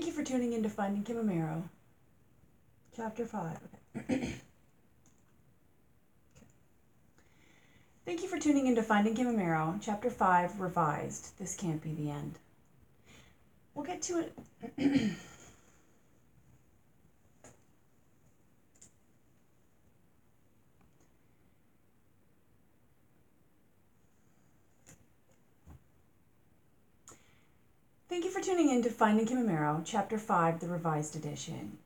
Thank 0.00 0.16
you 0.16 0.16
for 0.16 0.24
tuning 0.24 0.54
in 0.54 0.62
to 0.62 0.70
Finding 0.70 1.02
Kim 1.02 1.16
Amero, 1.16 1.62
Chapter 2.96 3.26
5. 3.26 3.58
Okay. 3.98 4.34
Thank 8.06 8.22
you 8.22 8.28
for 8.28 8.38
tuning 8.38 8.66
in 8.66 8.76
to 8.76 8.82
Finding 8.82 9.14
Kim 9.14 9.26
Amero, 9.26 9.78
Chapter 9.82 10.08
5, 10.08 10.58
Revised. 10.58 11.38
This 11.38 11.54
can't 11.54 11.82
be 11.82 11.92
the 11.92 12.08
end. 12.08 12.38
We'll 13.74 13.84
get 13.84 14.00
to 14.04 14.24
it. 14.78 15.12
tuning 28.50 28.70
in 28.70 28.82
to 28.82 28.90
Finding 28.90 29.26
Kim 29.26 29.46
Amero, 29.46 29.80
Chapter 29.84 30.18
5, 30.18 30.58
the 30.58 30.66
Revised 30.66 31.14
Edition. 31.14 31.78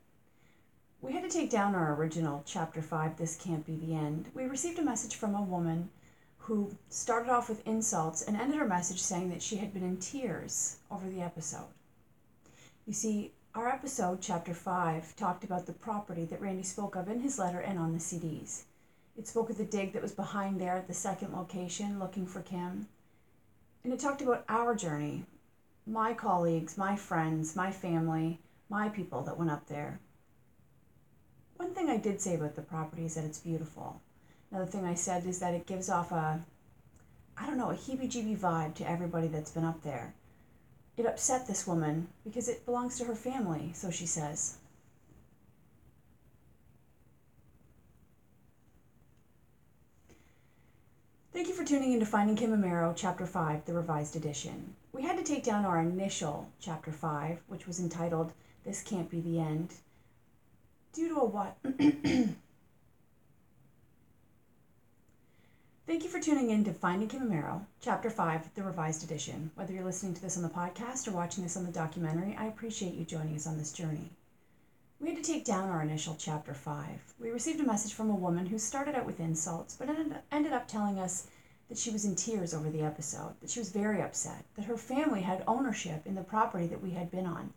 We 0.99 1.13
had 1.13 1.21
to 1.21 1.29
take 1.29 1.51
down 1.51 1.75
our 1.75 1.93
original 1.93 2.41
Chapter 2.43 2.81
5, 2.81 3.17
This 3.17 3.35
Can't 3.35 3.63
Be 3.67 3.75
the 3.75 3.93
End. 3.93 4.31
We 4.33 4.45
received 4.45 4.79
a 4.79 4.83
message 4.83 5.13
from 5.13 5.35
a 5.35 5.43
woman 5.43 5.91
who 6.39 6.75
started 6.89 7.29
off 7.29 7.49
with 7.49 7.67
insults 7.67 8.23
and 8.23 8.35
ended 8.35 8.57
her 8.57 8.67
message 8.67 8.99
saying 8.99 9.29
that 9.29 9.43
she 9.43 9.57
had 9.57 9.75
been 9.75 9.83
in 9.83 9.97
tears 9.97 10.77
over 10.89 11.07
the 11.07 11.21
episode. 11.21 11.67
You 12.87 12.93
see, 12.93 13.31
our 13.53 13.69
episode, 13.69 14.19
Chapter 14.19 14.55
5, 14.55 15.15
talked 15.15 15.43
about 15.43 15.67
the 15.67 15.73
property 15.73 16.25
that 16.25 16.41
Randy 16.41 16.63
spoke 16.63 16.95
of 16.95 17.07
in 17.07 17.19
his 17.19 17.37
letter 17.37 17.59
and 17.59 17.77
on 17.77 17.93
the 17.93 17.99
CDs. 17.99 18.63
It 19.15 19.27
spoke 19.27 19.51
of 19.51 19.59
the 19.59 19.65
dig 19.65 19.93
that 19.93 20.01
was 20.01 20.13
behind 20.13 20.59
there 20.59 20.77
at 20.77 20.87
the 20.87 20.95
second 20.95 21.31
location, 21.31 21.99
looking 21.99 22.25
for 22.25 22.41
Kim. 22.41 22.87
And 23.83 23.93
it 23.93 23.99
talked 23.99 24.23
about 24.23 24.45
our 24.49 24.73
journey 24.73 25.25
my 25.87 26.13
colleagues, 26.13 26.77
my 26.77 26.95
friends, 26.95 27.55
my 27.55 27.71
family, 27.71 28.39
my 28.69 28.89
people 28.89 29.21
that 29.23 29.37
went 29.37 29.51
up 29.51 29.67
there. 29.67 29.99
One 31.57 31.73
thing 31.73 31.89
I 31.89 31.97
did 31.97 32.19
say 32.19 32.35
about 32.35 32.55
the 32.55 32.61
property 32.61 33.05
is 33.05 33.15
that 33.15 33.25
it's 33.25 33.39
beautiful. 33.39 34.01
Another 34.51 34.69
thing 34.69 34.85
I 34.85 34.95
said 34.95 35.25
is 35.25 35.39
that 35.39 35.53
it 35.53 35.67
gives 35.67 35.89
off 35.89 36.11
a, 36.11 36.43
I 37.37 37.45
don't 37.45 37.57
know, 37.57 37.71
a 37.71 37.75
heebie 37.75 38.09
jeebie 38.09 38.37
vibe 38.37 38.75
to 38.75 38.89
everybody 38.89 39.27
that's 39.27 39.51
been 39.51 39.63
up 39.63 39.83
there. 39.83 40.13
It 40.97 41.05
upset 41.05 41.47
this 41.47 41.67
woman 41.67 42.07
because 42.23 42.47
it 42.47 42.65
belongs 42.65 42.97
to 42.97 43.05
her 43.05 43.15
family, 43.15 43.71
so 43.73 43.91
she 43.91 44.05
says. 44.05 44.57
Thank 51.35 51.49
you 51.49 51.53
for 51.53 51.65
tuning 51.65 51.91
in 51.91 51.99
to 51.99 52.05
Finding 52.05 52.37
Kim 52.37 52.51
Amero, 52.51 52.93
Chapter 52.95 53.25
5, 53.25 53.65
the 53.65 53.73
Revised 53.73 54.15
Edition. 54.15 54.73
We 54.93 55.01
had 55.01 55.17
to 55.17 55.23
take 55.23 55.43
down 55.43 55.65
our 55.65 55.81
initial 55.81 56.49
Chapter 56.61 56.93
5, 56.93 57.41
which 57.47 57.67
was 57.67 57.77
entitled 57.77 58.31
This 58.63 58.81
Can't 58.81 59.09
Be 59.09 59.19
the 59.19 59.41
End, 59.41 59.73
due 60.93 61.09
to 61.09 61.15
a 61.15 61.25
what? 61.25 61.57
Thank 65.85 66.05
you 66.05 66.09
for 66.09 66.21
tuning 66.21 66.51
in 66.51 66.63
to 66.63 66.73
Finding 66.73 67.09
Kim 67.09 67.29
Amero, 67.29 67.65
Chapter 67.81 68.09
5, 68.09 68.55
the 68.55 68.63
Revised 68.63 69.03
Edition. 69.03 69.51
Whether 69.55 69.73
you're 69.73 69.83
listening 69.83 70.13
to 70.13 70.21
this 70.21 70.37
on 70.37 70.43
the 70.43 70.47
podcast 70.47 71.05
or 71.05 71.11
watching 71.11 71.43
this 71.43 71.57
on 71.57 71.65
the 71.65 71.71
documentary, 71.73 72.37
I 72.39 72.45
appreciate 72.45 72.93
you 72.93 73.03
joining 73.03 73.35
us 73.35 73.45
on 73.45 73.57
this 73.57 73.73
journey. 73.73 74.09
We 75.05 75.13
had 75.13 75.23
to 75.23 75.31
take 75.31 75.45
down 75.45 75.69
our 75.69 75.83
initial 75.83 76.15
chapter 76.17 76.55
5. 76.55 77.13
We 77.19 77.29
received 77.29 77.59
a 77.59 77.63
message 77.63 77.93
from 77.93 78.09
a 78.09 78.15
woman 78.15 78.47
who 78.47 78.57
started 78.57 78.95
out 78.95 79.05
with 79.05 79.19
insults, 79.19 79.75
but 79.75 79.87
ended 80.31 80.51
up 80.51 80.67
telling 80.67 80.97
us 80.97 81.27
that 81.69 81.77
she 81.77 81.91
was 81.91 82.05
in 82.05 82.15
tears 82.15 82.55
over 82.55 82.71
the 82.71 82.81
episode, 82.81 83.35
that 83.39 83.51
she 83.51 83.59
was 83.59 83.69
very 83.69 84.01
upset, 84.01 84.43
that 84.55 84.65
her 84.65 84.77
family 84.77 85.21
had 85.21 85.43
ownership 85.45 86.07
in 86.07 86.15
the 86.15 86.23
property 86.23 86.65
that 86.65 86.81
we 86.81 86.89
had 86.89 87.11
been 87.11 87.27
on. 87.27 87.53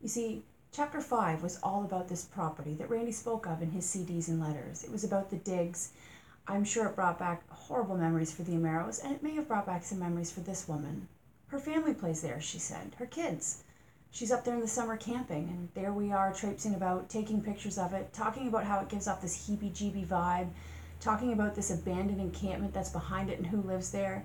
You 0.00 0.08
see, 0.08 0.44
chapter 0.70 1.00
5 1.00 1.42
was 1.42 1.58
all 1.60 1.82
about 1.82 2.06
this 2.06 2.24
property 2.24 2.74
that 2.74 2.88
Randy 2.88 3.10
spoke 3.10 3.48
of 3.48 3.62
in 3.62 3.72
his 3.72 3.84
CDs 3.84 4.28
and 4.28 4.40
letters. 4.40 4.84
It 4.84 4.92
was 4.92 5.02
about 5.02 5.28
the 5.28 5.38
digs. 5.38 5.90
I'm 6.46 6.62
sure 6.62 6.86
it 6.86 6.94
brought 6.94 7.18
back 7.18 7.42
horrible 7.50 7.96
memories 7.96 8.32
for 8.32 8.44
the 8.44 8.52
Ameros, 8.52 9.02
and 9.02 9.12
it 9.12 9.24
may 9.24 9.34
have 9.34 9.48
brought 9.48 9.66
back 9.66 9.82
some 9.82 9.98
memories 9.98 10.30
for 10.30 10.38
this 10.38 10.68
woman. 10.68 11.08
Her 11.48 11.58
family 11.58 11.94
plays 11.94 12.22
there, 12.22 12.40
she 12.40 12.60
said, 12.60 12.94
her 13.00 13.06
kids 13.06 13.64
she's 14.12 14.30
up 14.30 14.44
there 14.44 14.54
in 14.54 14.60
the 14.60 14.68
summer 14.68 14.96
camping, 14.96 15.48
and 15.48 15.68
there 15.74 15.92
we 15.92 16.12
are 16.12 16.32
traipsing 16.32 16.74
about, 16.74 17.08
taking 17.08 17.42
pictures 17.42 17.78
of 17.78 17.94
it, 17.94 18.12
talking 18.12 18.46
about 18.46 18.64
how 18.64 18.78
it 18.78 18.88
gives 18.88 19.08
off 19.08 19.22
this 19.22 19.48
heebie 19.48 19.72
jeebie 19.72 20.06
vibe, 20.06 20.50
talking 21.00 21.32
about 21.32 21.54
this 21.54 21.70
abandoned 21.70 22.20
encampment 22.20 22.72
that's 22.72 22.90
behind 22.90 23.30
it 23.30 23.38
and 23.38 23.46
who 23.46 23.62
lives 23.62 23.90
there, 23.90 24.24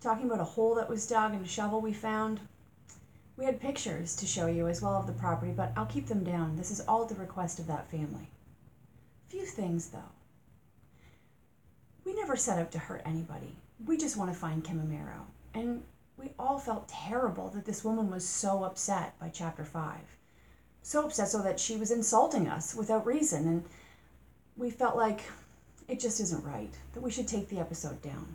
talking 0.00 0.26
about 0.26 0.40
a 0.40 0.44
hole 0.44 0.74
that 0.74 0.88
was 0.88 1.06
dug 1.06 1.32
and 1.32 1.44
a 1.44 1.48
shovel 1.48 1.80
we 1.80 1.92
found. 1.92 2.40
We 3.36 3.44
had 3.44 3.60
pictures 3.60 4.16
to 4.16 4.26
show 4.26 4.46
you 4.46 4.66
as 4.66 4.82
well 4.82 4.94
of 4.94 5.06
the 5.06 5.12
property, 5.12 5.52
but 5.52 5.72
I'll 5.76 5.86
keep 5.86 6.08
them 6.08 6.24
down. 6.24 6.56
This 6.56 6.72
is 6.72 6.80
all 6.80 7.02
at 7.02 7.08
the 7.08 7.14
request 7.14 7.60
of 7.60 7.68
that 7.68 7.88
family. 7.90 8.28
Few 9.28 9.44
things, 9.44 9.90
though. 9.90 9.98
We 12.04 12.14
never 12.14 12.34
set 12.34 12.58
out 12.58 12.72
to 12.72 12.78
hurt 12.78 13.02
anybody. 13.04 13.54
We 13.84 13.98
just 13.98 14.16
want 14.16 14.32
to 14.32 14.38
find 14.38 14.64
Kim 14.64 14.80
Amero. 14.80 15.20
And 15.54 15.82
we 16.18 16.30
all 16.38 16.58
felt 16.58 16.88
terrible 16.88 17.48
that 17.50 17.64
this 17.64 17.84
woman 17.84 18.10
was 18.10 18.26
so 18.26 18.64
upset 18.64 19.18
by 19.20 19.28
chapter 19.28 19.64
5. 19.64 19.96
So 20.82 21.04
upset 21.04 21.28
so 21.28 21.42
that 21.42 21.60
she 21.60 21.76
was 21.76 21.90
insulting 21.90 22.48
us 22.48 22.74
without 22.74 23.06
reason. 23.06 23.46
And 23.46 23.64
we 24.56 24.70
felt 24.70 24.96
like 24.96 25.22
it 25.86 26.00
just 26.00 26.20
isn't 26.20 26.44
right, 26.44 26.74
that 26.92 27.02
we 27.02 27.10
should 27.10 27.28
take 27.28 27.48
the 27.48 27.60
episode 27.60 28.02
down. 28.02 28.34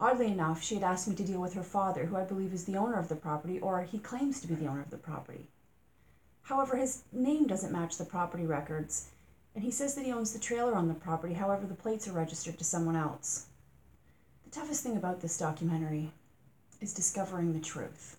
Oddly 0.00 0.26
enough, 0.26 0.62
she 0.62 0.74
had 0.74 0.84
asked 0.84 1.08
me 1.08 1.14
to 1.14 1.24
deal 1.24 1.40
with 1.40 1.54
her 1.54 1.62
father, 1.62 2.06
who 2.06 2.16
I 2.16 2.24
believe 2.24 2.52
is 2.52 2.64
the 2.64 2.76
owner 2.76 2.98
of 2.98 3.08
the 3.08 3.16
property, 3.16 3.60
or 3.60 3.82
he 3.82 3.98
claims 3.98 4.40
to 4.40 4.48
be 4.48 4.54
the 4.54 4.66
owner 4.66 4.80
of 4.80 4.90
the 4.90 4.96
property. 4.96 5.48
However, 6.42 6.76
his 6.76 7.02
name 7.12 7.46
doesn't 7.46 7.72
match 7.72 7.98
the 7.98 8.04
property 8.04 8.46
records, 8.46 9.10
and 9.54 9.64
he 9.64 9.70
says 9.70 9.94
that 9.94 10.04
he 10.04 10.12
owns 10.12 10.32
the 10.32 10.38
trailer 10.38 10.74
on 10.74 10.88
the 10.88 10.94
property, 10.94 11.34
however, 11.34 11.66
the 11.66 11.74
plates 11.74 12.06
are 12.06 12.12
registered 12.12 12.58
to 12.58 12.64
someone 12.64 12.96
else. 12.96 13.46
The 14.44 14.60
toughest 14.60 14.82
thing 14.82 14.96
about 14.96 15.20
this 15.20 15.36
documentary 15.36 16.12
is 16.80 16.94
discovering 16.94 17.52
the 17.52 17.60
truth. 17.60 18.16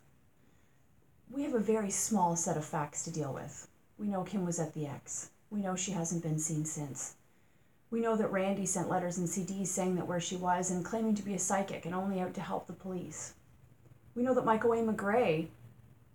We 1.31 1.43
have 1.43 1.53
a 1.53 1.59
very 1.59 1.91
small 1.91 2.35
set 2.35 2.57
of 2.57 2.65
facts 2.65 3.03
to 3.03 3.11
deal 3.11 3.33
with. 3.33 3.67
We 3.97 4.07
know 4.07 4.23
Kim 4.23 4.45
was 4.45 4.59
at 4.59 4.73
the 4.73 4.87
X. 4.87 5.29
We 5.49 5.61
know 5.61 5.75
she 5.75 5.91
hasn't 5.91 6.23
been 6.23 6.39
seen 6.39 6.65
since. 6.65 7.15
We 7.91 8.01
know 8.01 8.15
that 8.15 8.31
Randy 8.31 8.65
sent 8.65 8.89
letters 8.89 9.17
and 9.17 9.27
CDs 9.27 9.67
saying 9.67 9.95
that 9.95 10.07
where 10.07 10.19
she 10.19 10.35
was 10.35 10.69
and 10.69 10.85
claiming 10.85 11.15
to 11.15 11.23
be 11.23 11.33
a 11.33 11.39
psychic 11.39 11.85
and 11.85 11.95
only 11.95 12.19
out 12.19 12.33
to 12.35 12.41
help 12.41 12.67
the 12.67 12.73
police. 12.73 13.33
We 14.15 14.23
know 14.23 14.33
that 14.33 14.45
Michael 14.45 14.73
A. 14.73 14.77
McGray 14.77 15.47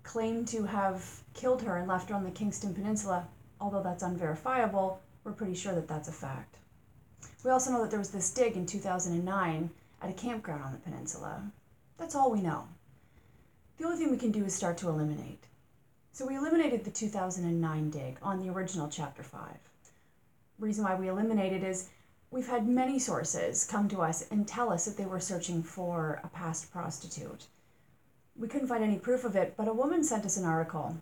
claimed 0.03 0.47
to 0.49 0.65
have 0.65 1.23
killed 1.33 1.63
her 1.63 1.79
and 1.79 1.89
left 1.89 2.11
her 2.11 2.15
on 2.15 2.25
the 2.25 2.31
Kingston 2.31 2.75
Peninsula. 2.75 3.27
Although 3.61 3.83
that's 3.83 4.03
unverifiable, 4.03 5.01
we're 5.25 5.33
pretty 5.33 5.55
sure 5.55 5.75
that 5.75 5.89
that's 5.89 6.09
a 6.09 6.13
fact. 6.13 6.57
We 7.43 7.51
also 7.51 7.73
know 7.73 7.83
that 7.83 7.91
there 7.91 7.99
was 7.99 8.11
this 8.11 8.31
dig 8.31 8.57
in 8.57 8.67
2009 8.67 9.71
at 10.03 10.11
a 10.11 10.13
campground 10.13 10.63
on 10.63 10.73
the 10.73 10.79
peninsula. 10.79 11.43
That's 11.97 12.15
all 12.15 12.31
we 12.31 12.41
know. 12.41 12.67
The 13.79 13.85
only 13.85 13.97
thing 13.97 14.11
we 14.11 14.17
can 14.17 14.33
do 14.33 14.45
is 14.45 14.55
start 14.55 14.77
to 14.79 14.89
eliminate. 14.89 15.45
So 16.13 16.27
we 16.27 16.37
eliminated 16.37 16.85
the 16.85 16.91
2009 16.91 17.91
dig 17.91 18.19
on 18.23 18.39
the 18.39 18.51
original 18.51 18.89
Chapter 18.89 19.23
5. 19.23 19.41
Reason 20.59 20.85
why 20.85 20.95
we 20.95 21.09
eliminated 21.09 21.65
is 21.65 21.91
we've 22.31 22.49
had 22.49 22.69
many 22.69 22.99
sources 22.99 23.65
come 23.65 23.89
to 23.89 24.03
us 24.03 24.27
and 24.31 24.47
tell 24.47 24.73
us 24.73 24.85
that 24.85 24.97
they 24.97 25.07
were 25.07 25.21
searching 25.21 25.63
for 25.63 26.21
a 26.23 26.29
past 26.29 26.73
prostitute. 26.73 27.47
We 28.37 28.49
couldn't 28.49 28.69
find 28.69 28.83
any 28.83 28.99
proof 28.99 29.25
of 29.25 29.37
it, 29.37 29.55
but 29.57 29.69
a 29.69 29.73
woman 29.73 30.03
sent 30.03 30.25
us 30.25 30.37
an 30.37 30.45
article. 30.45 30.97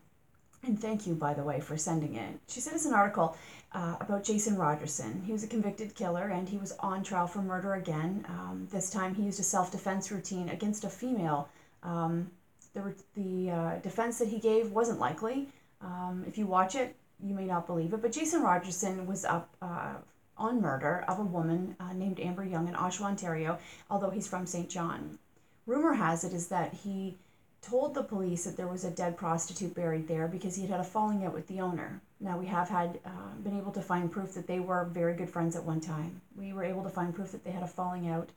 And 0.64 0.80
thank 0.80 1.06
you, 1.06 1.14
by 1.14 1.34
the 1.34 1.42
way, 1.42 1.60
for 1.60 1.76
sending 1.76 2.14
it. 2.14 2.38
She 2.46 2.60
sent 2.60 2.76
us 2.76 2.86
an 2.86 2.94
article 2.94 3.36
uh, 3.72 3.96
about 4.00 4.22
Jason 4.22 4.56
Rogerson. 4.56 5.24
He 5.24 5.32
was 5.32 5.42
a 5.42 5.48
convicted 5.48 5.94
killer 5.94 6.28
and 6.28 6.48
he 6.48 6.56
was 6.56 6.72
on 6.78 7.02
trial 7.02 7.26
for 7.26 7.42
murder 7.42 7.74
again. 7.74 8.24
Um, 8.28 8.68
this 8.70 8.88
time 8.90 9.14
he 9.14 9.22
used 9.24 9.40
a 9.40 9.42
self 9.42 9.72
defense 9.72 10.12
routine 10.12 10.48
against 10.50 10.84
a 10.84 10.88
female. 10.88 11.48
Um, 11.82 12.30
the 12.74 12.94
the 13.14 13.50
uh, 13.50 13.78
defense 13.80 14.18
that 14.18 14.28
he 14.28 14.38
gave 14.38 14.70
wasn't 14.70 15.00
likely. 15.00 15.48
Um, 15.80 16.24
if 16.28 16.38
you 16.38 16.46
watch 16.46 16.76
it, 16.76 16.94
you 17.22 17.34
may 17.34 17.44
not 17.44 17.66
believe 17.66 17.92
it, 17.92 18.00
but 18.00 18.12
Jason 18.12 18.42
Rogerson 18.42 19.04
was 19.06 19.24
up 19.24 19.54
uh, 19.60 19.94
on 20.38 20.60
murder 20.60 21.04
of 21.08 21.18
a 21.18 21.24
woman 21.24 21.76
uh, 21.80 21.92
named 21.92 22.20
Amber 22.20 22.44
Young 22.44 22.68
in 22.68 22.74
Oshawa, 22.74 23.06
Ontario, 23.06 23.58
although 23.90 24.10
he's 24.10 24.28
from 24.28 24.46
St. 24.46 24.68
John. 24.68 25.18
Rumor 25.66 25.92
has 25.94 26.24
it 26.24 26.32
is 26.32 26.48
that 26.48 26.72
he 26.72 27.16
told 27.62 27.94
the 27.94 28.02
police 28.02 28.44
that 28.44 28.56
there 28.56 28.66
was 28.66 28.84
a 28.84 28.90
dead 28.90 29.16
prostitute 29.16 29.74
buried 29.74 30.08
there 30.08 30.26
because 30.26 30.56
he 30.56 30.62
had 30.62 30.70
had 30.70 30.80
a 30.80 30.84
falling 30.84 31.24
out 31.24 31.32
with 31.32 31.46
the 31.46 31.60
owner. 31.60 32.00
Now 32.20 32.36
we 32.36 32.46
have 32.46 32.68
had 32.68 32.98
uh, 33.06 33.34
been 33.42 33.56
able 33.56 33.72
to 33.72 33.80
find 33.80 34.10
proof 34.10 34.34
that 34.34 34.48
they 34.48 34.60
were 34.60 34.84
very 34.86 35.14
good 35.14 35.30
friends 35.30 35.54
at 35.56 35.64
one 35.64 35.80
time. 35.80 36.20
We 36.36 36.52
were 36.52 36.64
able 36.64 36.82
to 36.82 36.90
find 36.90 37.14
proof 37.14 37.32
that 37.32 37.44
they 37.44 37.52
had 37.52 37.62
a 37.62 37.68
falling 37.68 38.08
out, 38.08 38.28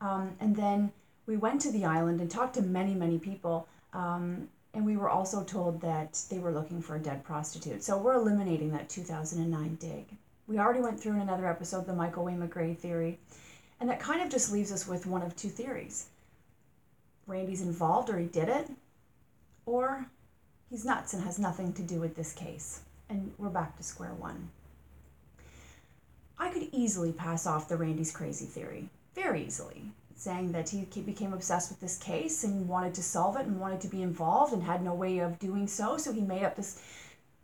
um, 0.00 0.30
and 0.40 0.54
then 0.54 0.92
we 1.26 1.36
went 1.36 1.60
to 1.62 1.72
the 1.72 1.84
island 1.84 2.20
and 2.20 2.30
talked 2.30 2.54
to 2.54 2.62
many 2.62 2.94
many 2.94 3.18
people. 3.18 3.68
Um, 3.92 4.48
and 4.72 4.86
we 4.86 4.96
were 4.96 5.10
also 5.10 5.42
told 5.42 5.80
that 5.80 6.22
they 6.30 6.38
were 6.38 6.52
looking 6.52 6.80
for 6.80 6.94
a 6.94 7.00
dead 7.00 7.24
prostitute. 7.24 7.82
So 7.82 7.98
we're 7.98 8.14
eliminating 8.14 8.70
that 8.70 8.88
2009 8.88 9.78
dig. 9.80 10.04
We 10.46 10.60
already 10.60 10.80
went 10.80 11.00
through 11.00 11.14
in 11.14 11.20
another 11.22 11.48
episode 11.48 11.86
the 11.86 11.92
Michael 11.92 12.24
Wayne 12.24 12.38
McGray 12.38 12.76
theory, 12.76 13.18
and 13.80 13.90
that 13.90 13.98
kind 13.98 14.22
of 14.22 14.28
just 14.28 14.52
leaves 14.52 14.70
us 14.70 14.86
with 14.86 15.06
one 15.06 15.22
of 15.22 15.34
two 15.34 15.48
theories. 15.48 16.06
Randy's 17.30 17.62
involved 17.62 18.10
or 18.10 18.18
he 18.18 18.26
did 18.26 18.48
it, 18.48 18.68
or 19.64 20.06
He's 20.70 20.84
nuts 20.84 21.14
and 21.14 21.24
has 21.24 21.40
nothing 21.40 21.72
to 21.72 21.82
do 21.82 21.98
with 21.98 22.14
this 22.14 22.32
case. 22.32 22.82
And 23.08 23.32
we're 23.38 23.48
back 23.48 23.76
to 23.76 23.82
square 23.82 24.14
one. 24.14 24.50
I 26.38 26.48
could 26.50 26.68
easily 26.70 27.10
pass 27.10 27.44
off 27.44 27.68
the 27.68 27.76
Randy's 27.76 28.12
crazy 28.12 28.46
theory, 28.46 28.88
very 29.16 29.44
easily, 29.44 29.90
saying 30.14 30.52
that 30.52 30.68
he 30.68 30.84
became 31.00 31.32
obsessed 31.32 31.70
with 31.70 31.80
this 31.80 31.98
case 31.98 32.44
and 32.44 32.68
wanted 32.68 32.94
to 32.94 33.02
solve 33.02 33.36
it 33.36 33.46
and 33.46 33.60
wanted 33.60 33.80
to 33.80 33.88
be 33.88 34.00
involved 34.00 34.52
and 34.52 34.62
had 34.62 34.84
no 34.84 34.94
way 34.94 35.18
of 35.18 35.40
doing 35.40 35.66
so, 35.66 35.96
so 35.96 36.12
he 36.12 36.20
made 36.20 36.44
up 36.44 36.54
this 36.54 36.80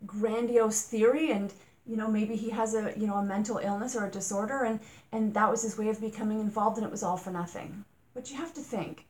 grandiose 0.05 0.83
theory 0.83 1.31
and 1.31 1.51
you 1.85 1.97
know 1.97 2.07
maybe 2.07 2.35
he 2.35 2.51
has 2.51 2.75
a 2.75 2.93
you 2.95 3.07
know 3.07 3.15
a 3.15 3.23
mental 3.23 3.57
illness 3.57 3.95
or 3.95 4.05
a 4.05 4.11
disorder 4.11 4.63
and 4.63 4.79
and 5.11 5.33
that 5.33 5.49
was 5.49 5.63
his 5.63 5.75
way 5.75 5.89
of 5.89 5.99
becoming 5.99 6.39
involved 6.39 6.77
and 6.77 6.85
it 6.85 6.91
was 6.91 7.01
all 7.01 7.17
for 7.17 7.31
nothing 7.31 7.83
but 8.13 8.29
you 8.29 8.37
have 8.37 8.53
to 8.53 8.61
think 8.61 9.07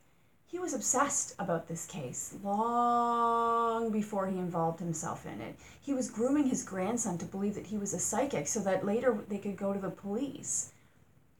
he 0.49 0.59
was 0.59 0.73
obsessed 0.73 1.35
about 1.37 1.67
this 1.67 1.85
case 1.85 2.35
long 2.43 3.91
before 3.91 4.27
he 4.27 4.37
involved 4.37 4.79
himself 4.79 5.25
in 5.25 5.39
it 5.41 5.55
he 5.79 5.93
was 5.93 6.09
grooming 6.09 6.47
his 6.47 6.63
grandson 6.63 7.17
to 7.17 7.25
believe 7.25 7.55
that 7.55 7.67
he 7.67 7.77
was 7.77 7.93
a 7.93 7.99
psychic 7.99 8.47
so 8.47 8.59
that 8.59 8.85
later 8.85 9.17
they 9.29 9.37
could 9.37 9.57
go 9.57 9.73
to 9.73 9.79
the 9.79 9.89
police 9.89 10.71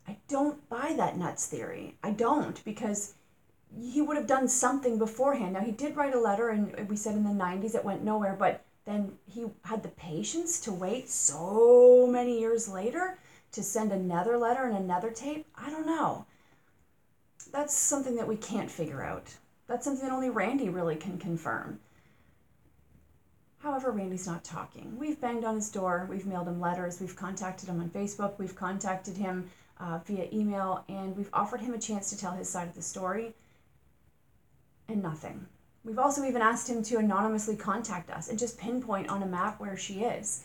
i 0.08 0.16
don't 0.28 0.68
buy 0.70 0.94
that 0.96 1.18
nuts 1.18 1.46
theory 1.48 1.96
i 2.04 2.12
don't 2.12 2.64
because 2.64 3.16
he 3.80 4.02
would 4.02 4.18
have 4.18 4.28
done 4.28 4.48
something 4.48 4.98
beforehand 4.98 5.54
now 5.54 5.62
he 5.62 5.72
did 5.72 5.96
write 5.96 6.14
a 6.14 6.20
letter 6.20 6.50
and 6.50 6.90
we 6.90 6.96
said 6.96 7.16
in 7.16 7.24
the 7.24 7.30
90s 7.30 7.76
it 7.76 7.86
went 7.86 8.04
nowhere 8.04 8.36
but 8.38 8.64
then 8.88 9.12
he 9.26 9.46
had 9.64 9.84
the 9.84 9.90
patience 9.90 10.62
to 10.62 10.72
wait 10.72 11.10
so 11.10 12.08
many 12.10 12.40
years 12.40 12.70
later 12.70 13.20
to 13.52 13.62
send 13.62 13.92
another 13.92 14.38
letter 14.38 14.64
and 14.64 14.78
another 14.78 15.12
tape? 15.12 15.46
I 15.56 15.70
don't 15.70 15.86
know. 15.86 16.26
That's 17.58 17.74
something 17.74 18.18
that 18.18 18.28
we 18.28 18.36
can't 18.36 18.70
figure 18.70 19.02
out. 19.02 19.34
That's 19.66 19.84
something 19.84 20.08
that 20.08 20.14
only 20.14 20.30
Randy 20.30 20.70
really 20.70 20.96
can 20.96 21.18
confirm. 21.18 21.80
However, 23.58 23.90
Randy's 23.90 24.28
not 24.28 24.44
talking. 24.44 24.96
We've 24.96 25.20
banged 25.20 25.44
on 25.44 25.56
his 25.56 25.72
door, 25.72 26.06
we've 26.08 26.28
mailed 26.28 26.48
him 26.48 26.62
letters, 26.62 27.02
we've 27.02 27.16
contacted 27.16 27.68
him 27.68 27.80
on 27.80 27.90
Facebook, 27.90 28.38
we've 28.38 28.56
contacted 28.56 29.18
him 29.18 29.50
uh, 29.80 29.98
via 30.06 30.28
email, 30.32 30.86
and 30.88 31.18
we've 31.18 31.32
offered 31.34 31.60
him 31.60 31.74
a 31.74 31.80
chance 31.80 32.12
to 32.12 32.18
tell 32.18 32.34
his 32.34 32.48
side 32.48 32.68
of 32.68 32.76
the 32.76 32.82
story, 32.84 33.34
and 34.88 35.02
nothing. 35.02 35.48
We've 35.84 35.98
also 35.98 36.26
even 36.26 36.44
asked 36.44 36.70
him 36.70 36.84
to 36.84 36.98
anonymously 36.98 37.56
contact 37.56 38.12
us 38.12 38.30
and 38.30 38.38
just 38.38 38.60
pinpoint 38.60 39.10
on 39.10 39.24
a 39.24 39.26
map 39.26 39.60
where 39.60 39.76
she 39.76 40.04
is. 40.04 40.44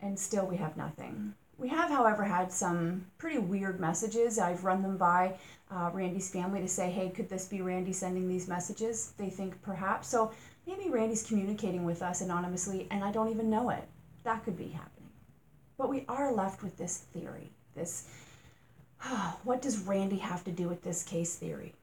And 0.00 0.18
still 0.18 0.46
we 0.46 0.56
have 0.56 0.74
nothing. 0.74 1.34
We 1.58 1.68
have, 1.68 1.90
however, 1.90 2.22
had 2.22 2.52
some 2.52 3.06
pretty 3.18 3.38
weird 3.38 3.80
messages. 3.80 4.38
I've 4.38 4.64
run 4.64 4.82
them 4.82 4.96
by 4.98 5.36
uh, 5.70 5.90
Randy's 5.92 6.30
family 6.30 6.60
to 6.60 6.68
say, 6.68 6.90
hey, 6.90 7.08
could 7.08 7.28
this 7.28 7.48
be 7.48 7.62
Randy 7.62 7.92
sending 7.92 8.28
these 8.28 8.46
messages? 8.46 9.12
They 9.16 9.30
think 9.30 9.60
perhaps. 9.62 10.08
So 10.08 10.32
maybe 10.66 10.90
Randy's 10.90 11.26
communicating 11.26 11.84
with 11.84 12.02
us 12.02 12.20
anonymously 12.20 12.86
and 12.90 13.02
I 13.02 13.10
don't 13.10 13.30
even 13.30 13.48
know 13.48 13.70
it. 13.70 13.84
That 14.24 14.44
could 14.44 14.56
be 14.56 14.68
happening. 14.68 15.10
But 15.78 15.88
we 15.88 16.04
are 16.08 16.32
left 16.32 16.62
with 16.62 16.76
this 16.76 16.98
theory. 16.98 17.50
This, 17.74 18.08
oh, 19.04 19.38
what 19.44 19.62
does 19.62 19.78
Randy 19.78 20.16
have 20.18 20.44
to 20.44 20.52
do 20.52 20.68
with 20.68 20.82
this 20.82 21.02
case 21.02 21.36
theory? 21.36 21.74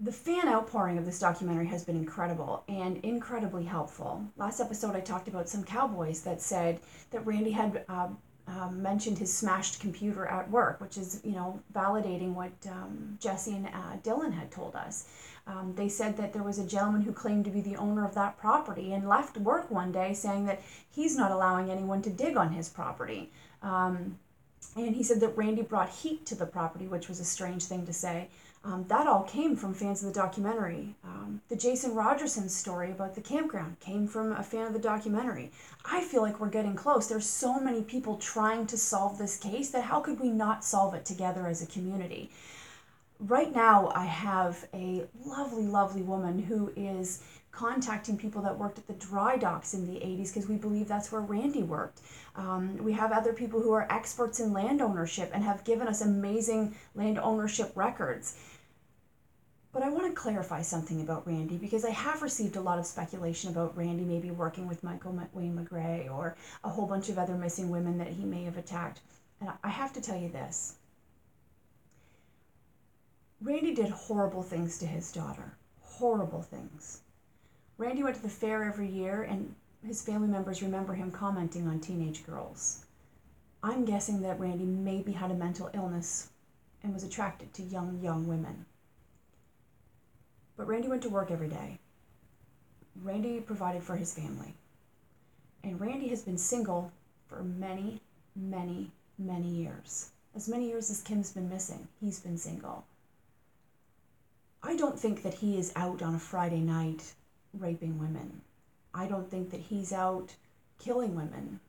The 0.00 0.12
fan 0.12 0.48
outpouring 0.48 0.98
of 0.98 1.06
this 1.06 1.18
documentary 1.18 1.66
has 1.66 1.84
been 1.84 1.96
incredible 1.96 2.64
and 2.68 2.98
incredibly 2.98 3.64
helpful. 3.64 4.24
Last 4.36 4.60
episode, 4.60 4.94
I 4.94 5.00
talked 5.00 5.28
about 5.28 5.48
some 5.48 5.64
cowboys 5.64 6.20
that 6.22 6.42
said 6.42 6.80
that 7.10 7.24
Randy 7.26 7.50
had 7.50 7.84
uh, 7.88 8.08
uh, 8.46 8.70
mentioned 8.70 9.18
his 9.18 9.32
smashed 9.32 9.80
computer 9.80 10.26
at 10.26 10.50
work, 10.50 10.80
which 10.80 10.98
is, 10.98 11.20
you 11.24 11.32
know, 11.32 11.60
validating 11.74 12.34
what 12.34 12.52
um, 12.70 13.16
Jesse 13.20 13.56
and 13.56 13.66
uh, 13.66 13.96
Dylan 14.04 14.32
had 14.32 14.50
told 14.50 14.76
us. 14.76 15.08
Um, 15.46 15.72
they 15.76 15.88
said 15.88 16.16
that 16.18 16.32
there 16.32 16.42
was 16.42 16.58
a 16.58 16.66
gentleman 16.66 17.02
who 17.02 17.12
claimed 17.12 17.44
to 17.46 17.50
be 17.50 17.60
the 17.60 17.76
owner 17.76 18.04
of 18.04 18.14
that 18.16 18.36
property 18.36 18.92
and 18.92 19.08
left 19.08 19.38
work 19.38 19.70
one 19.70 19.92
day 19.92 20.12
saying 20.12 20.44
that 20.46 20.60
he's 20.90 21.16
not 21.16 21.30
allowing 21.30 21.70
anyone 21.70 22.02
to 22.02 22.10
dig 22.10 22.36
on 22.36 22.52
his 22.52 22.68
property. 22.68 23.30
Um, 23.62 24.18
and 24.76 24.94
he 24.94 25.02
said 25.02 25.20
that 25.20 25.36
Randy 25.36 25.62
brought 25.62 25.88
heat 25.88 26.26
to 26.26 26.34
the 26.34 26.46
property, 26.46 26.86
which 26.86 27.08
was 27.08 27.20
a 27.20 27.24
strange 27.24 27.64
thing 27.64 27.86
to 27.86 27.92
say. 27.92 28.28
Um, 28.66 28.84
that 28.88 29.06
all 29.06 29.22
came 29.22 29.54
from 29.54 29.74
fans 29.74 30.02
of 30.02 30.12
the 30.12 30.20
documentary. 30.20 30.96
Um, 31.04 31.40
the 31.48 31.54
Jason 31.54 31.94
Rogerson 31.94 32.48
story 32.48 32.90
about 32.90 33.14
the 33.14 33.20
campground 33.20 33.78
came 33.78 34.08
from 34.08 34.32
a 34.32 34.42
fan 34.42 34.66
of 34.66 34.72
the 34.72 34.80
documentary. 34.80 35.52
I 35.84 36.00
feel 36.00 36.20
like 36.20 36.40
we're 36.40 36.48
getting 36.48 36.74
close. 36.74 37.06
There's 37.06 37.28
so 37.28 37.60
many 37.60 37.82
people 37.82 38.16
trying 38.16 38.66
to 38.66 38.76
solve 38.76 39.18
this 39.18 39.38
case 39.38 39.70
that 39.70 39.84
how 39.84 40.00
could 40.00 40.18
we 40.18 40.30
not 40.30 40.64
solve 40.64 40.94
it 40.94 41.04
together 41.04 41.46
as 41.46 41.62
a 41.62 41.66
community? 41.66 42.28
Right 43.20 43.54
now, 43.54 43.92
I 43.94 44.04
have 44.04 44.66
a 44.74 45.04
lovely, 45.24 45.68
lovely 45.68 46.02
woman 46.02 46.40
who 46.40 46.72
is 46.74 47.22
contacting 47.52 48.18
people 48.18 48.42
that 48.42 48.58
worked 48.58 48.78
at 48.78 48.86
the 48.86 48.92
dry 48.94 49.36
docks 49.36 49.72
in 49.74 49.86
the 49.86 49.98
80s 50.00 50.34
because 50.34 50.48
we 50.48 50.56
believe 50.56 50.88
that's 50.88 51.10
where 51.10 51.22
Randy 51.22 51.62
worked. 51.62 52.00
Um, 52.34 52.76
we 52.78 52.92
have 52.92 53.12
other 53.12 53.32
people 53.32 53.62
who 53.62 53.72
are 53.72 53.90
experts 53.90 54.40
in 54.40 54.52
land 54.52 54.82
ownership 54.82 55.30
and 55.32 55.42
have 55.42 55.64
given 55.64 55.88
us 55.88 56.02
amazing 56.02 56.74
land 56.94 57.18
ownership 57.18 57.72
records. 57.74 58.36
But 59.76 59.84
I 59.84 59.90
want 59.90 60.06
to 60.06 60.18
clarify 60.18 60.62
something 60.62 61.02
about 61.02 61.26
Randy 61.26 61.58
because 61.58 61.84
I 61.84 61.90
have 61.90 62.22
received 62.22 62.56
a 62.56 62.62
lot 62.62 62.78
of 62.78 62.86
speculation 62.86 63.50
about 63.50 63.76
Randy 63.76 64.04
maybe 64.04 64.30
working 64.30 64.66
with 64.66 64.82
Michael 64.82 65.20
Wayne 65.34 65.54
McGray 65.54 66.10
or 66.10 66.34
a 66.64 66.70
whole 66.70 66.86
bunch 66.86 67.10
of 67.10 67.18
other 67.18 67.34
missing 67.34 67.68
women 67.68 67.98
that 67.98 68.08
he 68.08 68.24
may 68.24 68.44
have 68.44 68.56
attacked. 68.56 69.00
And 69.38 69.50
I 69.62 69.68
have 69.68 69.92
to 69.92 70.00
tell 70.00 70.16
you 70.16 70.30
this 70.30 70.76
Randy 73.42 73.74
did 73.74 73.90
horrible 73.90 74.42
things 74.42 74.78
to 74.78 74.86
his 74.86 75.12
daughter. 75.12 75.58
Horrible 75.82 76.40
things. 76.40 77.02
Randy 77.76 78.02
went 78.02 78.16
to 78.16 78.22
the 78.22 78.30
fair 78.30 78.64
every 78.64 78.88
year, 78.88 79.24
and 79.24 79.54
his 79.86 80.00
family 80.00 80.28
members 80.28 80.62
remember 80.62 80.94
him 80.94 81.10
commenting 81.10 81.68
on 81.68 81.80
teenage 81.80 82.24
girls. 82.24 82.86
I'm 83.62 83.84
guessing 83.84 84.22
that 84.22 84.40
Randy 84.40 84.64
maybe 84.64 85.12
had 85.12 85.30
a 85.30 85.34
mental 85.34 85.68
illness 85.74 86.30
and 86.82 86.94
was 86.94 87.04
attracted 87.04 87.52
to 87.52 87.62
young, 87.62 88.00
young 88.02 88.26
women. 88.26 88.64
But 90.56 90.66
Randy 90.66 90.88
went 90.88 91.02
to 91.02 91.08
work 91.08 91.30
every 91.30 91.48
day. 91.48 91.78
Randy 93.02 93.40
provided 93.40 93.82
for 93.82 93.96
his 93.96 94.14
family. 94.14 94.54
And 95.62 95.80
Randy 95.80 96.08
has 96.08 96.22
been 96.22 96.38
single 96.38 96.92
for 97.28 97.42
many, 97.42 98.00
many, 98.34 98.90
many 99.18 99.48
years. 99.48 100.10
As 100.34 100.48
many 100.48 100.68
years 100.68 100.90
as 100.90 101.02
Kim's 101.02 101.32
been 101.32 101.48
missing, 101.48 101.88
he's 102.00 102.20
been 102.20 102.38
single. 102.38 102.84
I 104.62 104.76
don't 104.76 104.98
think 104.98 105.22
that 105.22 105.34
he 105.34 105.58
is 105.58 105.72
out 105.76 106.02
on 106.02 106.14
a 106.14 106.18
Friday 106.18 106.60
night 106.60 107.14
raping 107.54 107.98
women. 107.98 108.42
I 108.94 109.06
don't 109.06 109.30
think 109.30 109.50
that 109.50 109.60
he's 109.60 109.92
out 109.92 110.34
killing 110.78 111.14
women. 111.14 111.60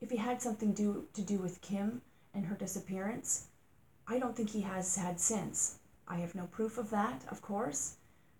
If 0.00 0.10
he 0.10 0.16
had 0.16 0.40
something 0.40 0.72
do, 0.72 1.06
to 1.14 1.22
do 1.22 1.38
with 1.38 1.60
Kim 1.60 2.02
and 2.34 2.46
her 2.46 2.54
disappearance, 2.54 3.46
I 4.06 4.18
don't 4.18 4.36
think 4.36 4.50
he 4.50 4.60
has 4.62 4.96
had 4.96 5.18
since. 5.20 5.78
I 6.06 6.16
have 6.16 6.34
no 6.34 6.46
proof 6.46 6.78
of 6.78 6.90
that, 6.90 7.22
of 7.30 7.42
course, 7.42 7.96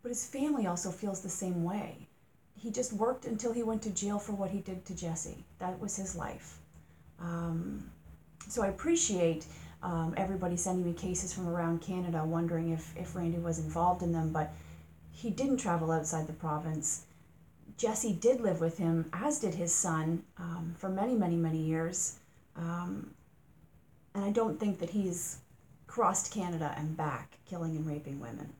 but 0.08 0.14
his 0.14 0.24
family 0.24 0.66
also 0.66 0.90
feels 0.90 1.20
the 1.20 1.28
same 1.28 1.62
way. 1.62 2.08
He 2.56 2.70
just 2.70 2.94
worked 2.94 3.26
until 3.26 3.52
he 3.52 3.62
went 3.62 3.82
to 3.82 3.90
jail 3.90 4.18
for 4.18 4.32
what 4.32 4.50
he 4.50 4.60
did 4.60 4.86
to 4.86 4.94
Jesse. 4.96 5.44
That 5.58 5.78
was 5.78 5.96
his 5.96 6.16
life. 6.16 6.56
Um, 7.20 7.90
so 8.48 8.62
I 8.62 8.68
appreciate 8.68 9.44
um, 9.82 10.14
everybody 10.16 10.56
sending 10.56 10.86
me 10.86 10.94
cases 10.94 11.34
from 11.34 11.46
around 11.46 11.82
Canada 11.82 12.24
wondering 12.24 12.70
if, 12.70 12.94
if 12.96 13.14
Randy 13.14 13.36
was 13.36 13.58
involved 13.58 14.02
in 14.02 14.10
them, 14.10 14.32
but 14.32 14.50
he 15.10 15.28
didn't 15.28 15.58
travel 15.58 15.92
outside 15.92 16.26
the 16.26 16.32
province. 16.32 17.04
Jesse 17.76 18.14
did 18.14 18.40
live 18.40 18.62
with 18.62 18.78
him, 18.78 19.10
as 19.12 19.38
did 19.40 19.56
his 19.56 19.74
son, 19.74 20.24
um, 20.38 20.74
for 20.78 20.88
many, 20.88 21.16
many, 21.16 21.36
many 21.36 21.58
years. 21.58 22.18
Um, 22.56 23.10
and 24.14 24.24
I 24.24 24.30
don't 24.30 24.58
think 24.58 24.78
that 24.78 24.88
he's 24.88 25.40
crossed 25.86 26.32
Canada 26.32 26.74
and 26.78 26.96
back, 26.96 27.36
killing 27.44 27.76
and 27.76 27.86
raping 27.86 28.20
women. 28.20 28.54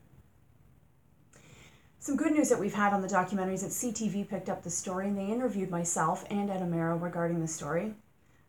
Some 2.01 2.17
good 2.17 2.33
news 2.33 2.49
that 2.49 2.61
we've 2.61 2.75
had 2.75 2.93
on 2.93 3.03
the 3.03 3.09
documentary 3.09 3.55
is 3.55 3.63
that 3.63 3.71
CTV 3.71 4.29
picked 4.29 4.49
up 4.49 4.63
the 4.63 4.71
story 4.71 5.09
and 5.09 5.19
they 5.19 5.27
interviewed 5.27 5.71
myself 5.71 6.25
and 6.31 6.49
Ed 6.49 6.61
Amero 6.61 7.01
regarding 7.01 7.41
the 7.41 7.49
story. 7.49 7.93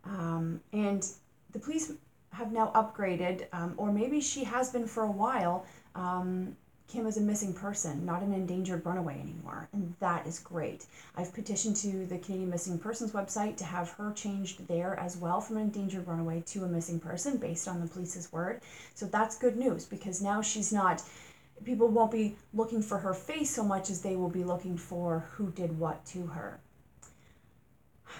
Um, 0.06 0.62
and 0.72 1.06
the 1.52 1.60
police 1.60 1.92
have 2.32 2.52
now 2.52 2.72
upgraded, 2.76 3.48
um, 3.52 3.74
or 3.78 3.92
maybe 3.92 4.22
she 4.22 4.44
has 4.44 4.70
been 4.70 4.86
for 4.86 5.04
a 5.04 5.12
while, 5.12 5.66
um, 5.96 6.56
Kim 6.88 7.06
is 7.06 7.18
a 7.18 7.22
missing 7.22 7.54
person, 7.54 8.04
not 8.04 8.24
an 8.24 8.34
endangered 8.34 8.84
runaway 8.84 9.20
anymore, 9.20 9.70
and 9.74 9.94
that 10.00 10.26
is 10.26 10.40
great. 10.40 10.88
I've 11.16 11.32
petitioned 11.32 11.76
to 11.78 12.08
the 12.08 12.18
Canadian 12.18 12.50
Missing 12.50 12.80
Persons 12.80 13.12
website 13.12 13.58
to 13.58 13.64
have 13.64 13.92
her 13.92 14.12
changed 14.14 14.68
there 14.68 15.00
as 15.00 15.16
well 15.16 15.40
from 15.40 15.58
an 15.58 15.64
endangered 15.64 16.08
runaway 16.08 16.42
to 16.48 16.64
a 16.64 16.68
missing 16.68 17.00
person 17.00 17.38
based 17.38 17.68
on 17.68 17.80
the 17.80 17.88
police's 17.88 18.32
word. 18.32 18.62
So 18.96 19.06
that's 19.06 19.38
good 19.38 19.56
news 19.56 19.86
because 19.86 20.20
now 20.20 20.42
she's 20.42 20.74
not 20.74 21.04
people 21.64 21.88
won't 21.88 22.12
be 22.12 22.36
looking 22.54 22.82
for 22.82 22.98
her 22.98 23.14
face 23.14 23.50
so 23.50 23.64
much 23.64 23.90
as 23.90 24.02
they 24.02 24.16
will 24.16 24.30
be 24.30 24.44
looking 24.44 24.78
for 24.78 25.26
who 25.32 25.52
did 25.52 25.78
what 25.78 26.06
to 26.08 26.28
her. 26.28 26.60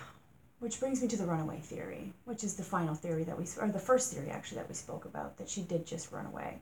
Which 0.60 0.80
brings 0.80 1.02
me 1.02 1.08
to 1.08 1.18
the 1.18 1.26
runaway 1.26 1.60
theory, 1.60 2.14
which 2.26 2.44
is 2.44 2.56
the 2.56 2.64
final 2.64 2.96
theory 2.96 3.24
that 3.24 3.38
we, 3.38 3.46
or 3.60 3.68
the 3.70 3.80
first 3.80 4.14
theory 4.14 4.30
actually 4.30 4.58
that 4.58 4.70
we 4.70 4.76
spoke 4.76 5.06
about, 5.06 5.38
that 5.38 5.50
she 5.50 5.62
did 5.62 5.86
just 5.86 6.12
run 6.12 6.26
away. 6.26 6.60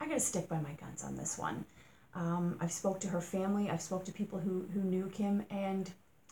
I 0.00 0.06
gotta 0.06 0.20
stick 0.20 0.48
by 0.48 0.60
my 0.60 0.72
guns 0.72 1.04
on 1.04 1.16
this 1.16 1.38
one. 1.38 1.64
Um, 2.14 2.56
I've 2.60 2.72
spoke 2.72 3.00
to 3.00 3.08
her 3.08 3.20
family. 3.20 3.70
I've 3.70 3.80
spoke 3.80 4.04
to 4.06 4.12
people 4.12 4.38
who, 4.38 4.66
who 4.74 4.80
knew 4.80 5.08
Kim, 5.14 5.44
and 5.50 5.90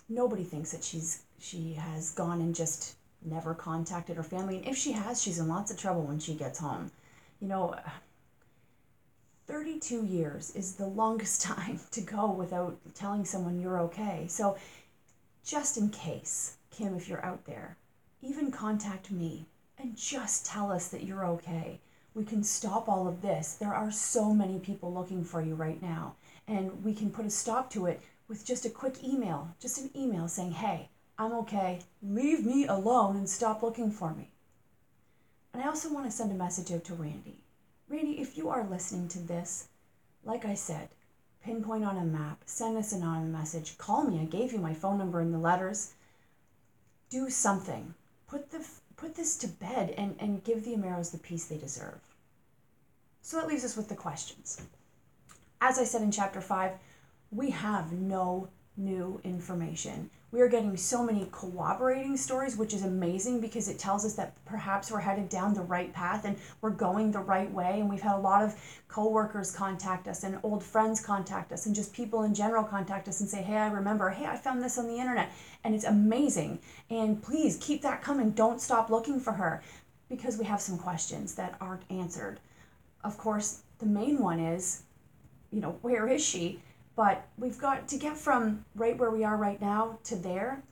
nobody 0.09 0.45
thinks 0.45 0.73
that 0.73 0.85
she's 0.85 1.23
she 1.39 1.75
has 1.75 2.11
gone 2.11 2.41
and 2.41 2.55
just 2.55 2.97
never 3.23 3.55
contacted 3.55 4.17
her 4.17 4.23
family. 4.23 4.57
And 4.57 4.67
if 4.67 4.77
she 4.77 4.93
has, 4.93 5.23
she's 5.23 5.39
in 5.39 5.49
lots 5.49 5.71
of 5.71 5.79
trouble 5.79 6.03
when 6.03 6.19
she 6.19 6.35
gets 6.35 6.59
home. 6.59 6.91
You 7.41 7.49
know, 7.49 7.75
32 9.51 10.05
years 10.05 10.51
is 10.55 10.77
the 10.77 10.87
longest 10.87 11.43
time 11.43 11.81
to 11.91 12.01
go 12.01 12.31
without 12.31 12.79
telling 12.95 13.25
someone 13.25 13.59
you're 13.59 13.81
okay. 13.81 14.27
So, 14.29 14.57
just 15.45 15.77
in 15.77 15.89
case, 15.91 16.57
Kim, 16.71 16.95
if 16.95 17.09
you're 17.09 17.25
out 17.25 17.45
there, 17.47 17.77
even 18.23 18.53
contact 18.53 19.11
me 19.11 19.47
and 19.77 19.97
just 19.97 20.47
tell 20.47 20.71
us 20.71 20.89
that 20.89 21.03
you're 21.03 21.27
okay. 21.27 21.81
We 22.15 22.25
can 22.25 22.45
stop 22.45 22.89
all 22.89 23.09
of 23.09 23.23
this. 23.23 23.55
There 23.55 23.75
are 23.75 23.91
so 23.91 24.33
many 24.33 24.61
people 24.61 24.95
looking 24.95 25.25
for 25.25 25.43
you 25.43 25.57
right 25.57 25.83
now, 25.83 26.15
and 26.47 26.85
we 26.85 26.95
can 26.95 27.11
put 27.11 27.27
a 27.27 27.31
stop 27.31 27.71
to 27.71 27.87
it 27.87 28.01
with 28.29 28.45
just 28.45 28.67
a 28.67 28.71
quick 28.71 29.03
email, 29.03 29.49
just 29.61 29.79
an 29.79 29.91
email 29.97 30.29
saying, 30.29 30.53
hey, 30.53 30.89
I'm 31.19 31.33
okay, 31.33 31.81
leave 32.03 32.47
me 32.47 32.67
alone 32.67 33.17
and 33.17 33.29
stop 33.29 33.63
looking 33.63 33.91
for 33.91 34.15
me. 34.15 34.31
And 35.53 35.63
I 35.63 35.67
also 35.67 35.93
want 35.93 36.07
to 36.07 36.13
send 36.13 36.31
a 36.31 36.35
message 36.35 36.71
out 36.71 36.85
to 36.85 36.95
Randy. 36.95 37.40
Randy, 37.91 38.21
if 38.21 38.39
you 38.39 38.49
are 38.49 38.65
listening 38.71 39.09
to 39.09 39.19
this, 39.19 39.67
like 40.23 40.45
I 40.45 40.55
said, 40.55 40.91
pinpoint 41.45 41.85
on 41.85 41.97
a 41.97 42.05
map, 42.05 42.41
send 42.47 42.79
us 42.79 42.93
an 42.93 43.03
anonymous 43.03 43.33
message, 43.33 43.79
call 43.79 44.05
me. 44.05 44.21
I 44.21 44.27
gave 44.27 44.53
you 44.53 44.61
my 44.61 44.73
phone 44.73 44.97
number 44.97 45.21
in 45.21 45.33
the 45.33 45.39
letters. 45.39 45.95
Do 47.11 47.29
something. 47.29 47.95
Put 48.29 48.53
the 48.53 48.65
put 48.97 49.17
this 49.17 49.37
to 49.39 49.49
bed 49.49 49.93
and, 49.99 50.15
and 50.21 50.45
give 50.45 50.65
the 50.65 50.77
Ameros 50.77 51.11
the 51.11 51.19
peace 51.19 51.47
they 51.47 51.57
deserve. 51.57 51.99
So 53.23 53.39
that 53.39 53.49
leaves 53.49 53.65
us 53.65 53.77
with 53.77 53.89
the 53.89 53.97
questions. 53.97 54.63
As 55.61 55.79
I 55.79 55.85
said 55.85 56.03
in 56.03 56.13
chapter 56.13 56.41
5, 56.41 56.73
we 57.33 57.51
have 57.51 57.93
no 57.93 58.49
new 58.81 59.21
information. 59.25 60.11
We 60.33 60.41
are 60.41 60.49
getting 60.49 60.77
so 60.77 61.05
many 61.05 61.29
corroborating 61.33 62.17
stories, 62.17 62.57
which 62.57 62.73
is 62.73 62.85
amazing 62.85 63.41
because 63.41 63.69
it 63.69 63.81
tells 63.81 64.05
us 64.05 64.15
that 64.15 64.33
perhaps 64.45 64.91
we're 64.91 65.01
headed 65.01 65.29
down 65.29 65.55
the 65.55 65.63
right 65.63 65.93
path 65.93 66.25
and 66.25 66.37
we're 66.61 66.71
going 66.71 67.11
the 67.11 67.19
right 67.19 67.53
way. 67.53 67.81
And 67.81 67.91
we've 67.91 68.01
had 68.01 68.15
a 68.15 68.21
lot 68.21 68.45
of 68.45 68.55
coworkers 68.87 69.51
contact 69.51 70.07
us 70.07 70.23
and 70.23 70.39
old 70.45 70.63
friends 70.63 71.01
contact 71.01 71.53
us 71.53 71.67
and 71.67 71.75
just 71.75 71.93
people 71.93 72.23
in 72.23 72.33
general 72.33 72.63
contact 72.63 73.09
us 73.09 73.21
and 73.21 73.29
say, 73.29 73.43
Hey, 73.43 73.57
I 73.57 73.71
remember, 73.71 74.09
hey, 74.11 74.27
I 74.27 74.37
found 74.37 74.63
this 74.63 74.79
on 74.79 74.87
the 74.87 74.99
internet. 74.99 75.33
And 75.65 75.75
it's 75.75 75.85
amazing. 75.85 76.61
And 76.91 77.21
please 77.21 77.59
keep 77.61 77.83
that 77.83 78.03
coming. 78.03 78.31
Don't 78.31 78.61
stop 78.61 78.89
looking 78.89 79.19
for 79.19 79.33
her 79.33 79.63
because 80.09 80.39
we 80.39 80.45
have 80.45 80.61
some 80.61 80.79
questions 80.79 81.35
that 81.35 81.57
aren't 81.61 81.83
answered. 81.91 82.39
Of 83.03 83.19
course, 83.19 83.63
the 83.79 83.87
main 83.87 84.19
one 84.19 84.39
is, 84.39 84.83
you 85.51 85.61
know, 85.61 85.77
where 85.83 86.07
is 86.07 86.25
she? 86.25 86.61
But 87.01 87.27
we've 87.39 87.57
got 87.57 87.89
to 87.89 87.97
get 87.97 88.19
from 88.19 88.67
right 88.75 88.95
where 88.99 89.11
we 89.11 89.25
are 89.25 89.39
right 89.39 89.59
now 89.59 89.99
to 90.05 90.17
there. 90.17 90.63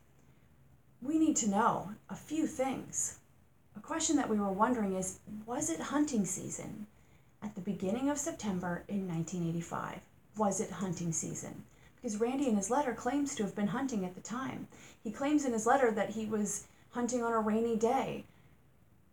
We 1.00 1.18
need 1.18 1.36
to 1.36 1.48
know 1.48 1.92
a 2.10 2.16
few 2.16 2.46
things. 2.46 3.20
A 3.78 3.80
question 3.80 4.16
that 4.16 4.28
we 4.28 4.38
were 4.38 4.52
wondering 4.52 4.94
is 4.94 5.20
Was 5.46 5.70
it 5.70 5.80
hunting 5.80 6.26
season 6.26 6.86
at 7.42 7.54
the 7.54 7.62
beginning 7.62 8.10
of 8.10 8.18
September 8.18 8.84
in 8.88 9.08
1985? 9.08 10.00
Was 10.36 10.60
it 10.60 10.70
hunting 10.70 11.12
season? 11.12 11.64
Because 11.96 12.20
Randy 12.20 12.46
in 12.46 12.56
his 12.56 12.68
letter 12.68 12.92
claims 12.92 13.34
to 13.36 13.42
have 13.44 13.56
been 13.56 13.68
hunting 13.68 14.04
at 14.04 14.14
the 14.14 14.20
time. 14.20 14.68
He 15.02 15.10
claims 15.10 15.46
in 15.46 15.54
his 15.54 15.64
letter 15.64 15.90
that 15.92 16.10
he 16.10 16.26
was 16.26 16.66
hunting 16.90 17.22
on 17.22 17.32
a 17.32 17.40
rainy 17.40 17.76
day 17.76 18.26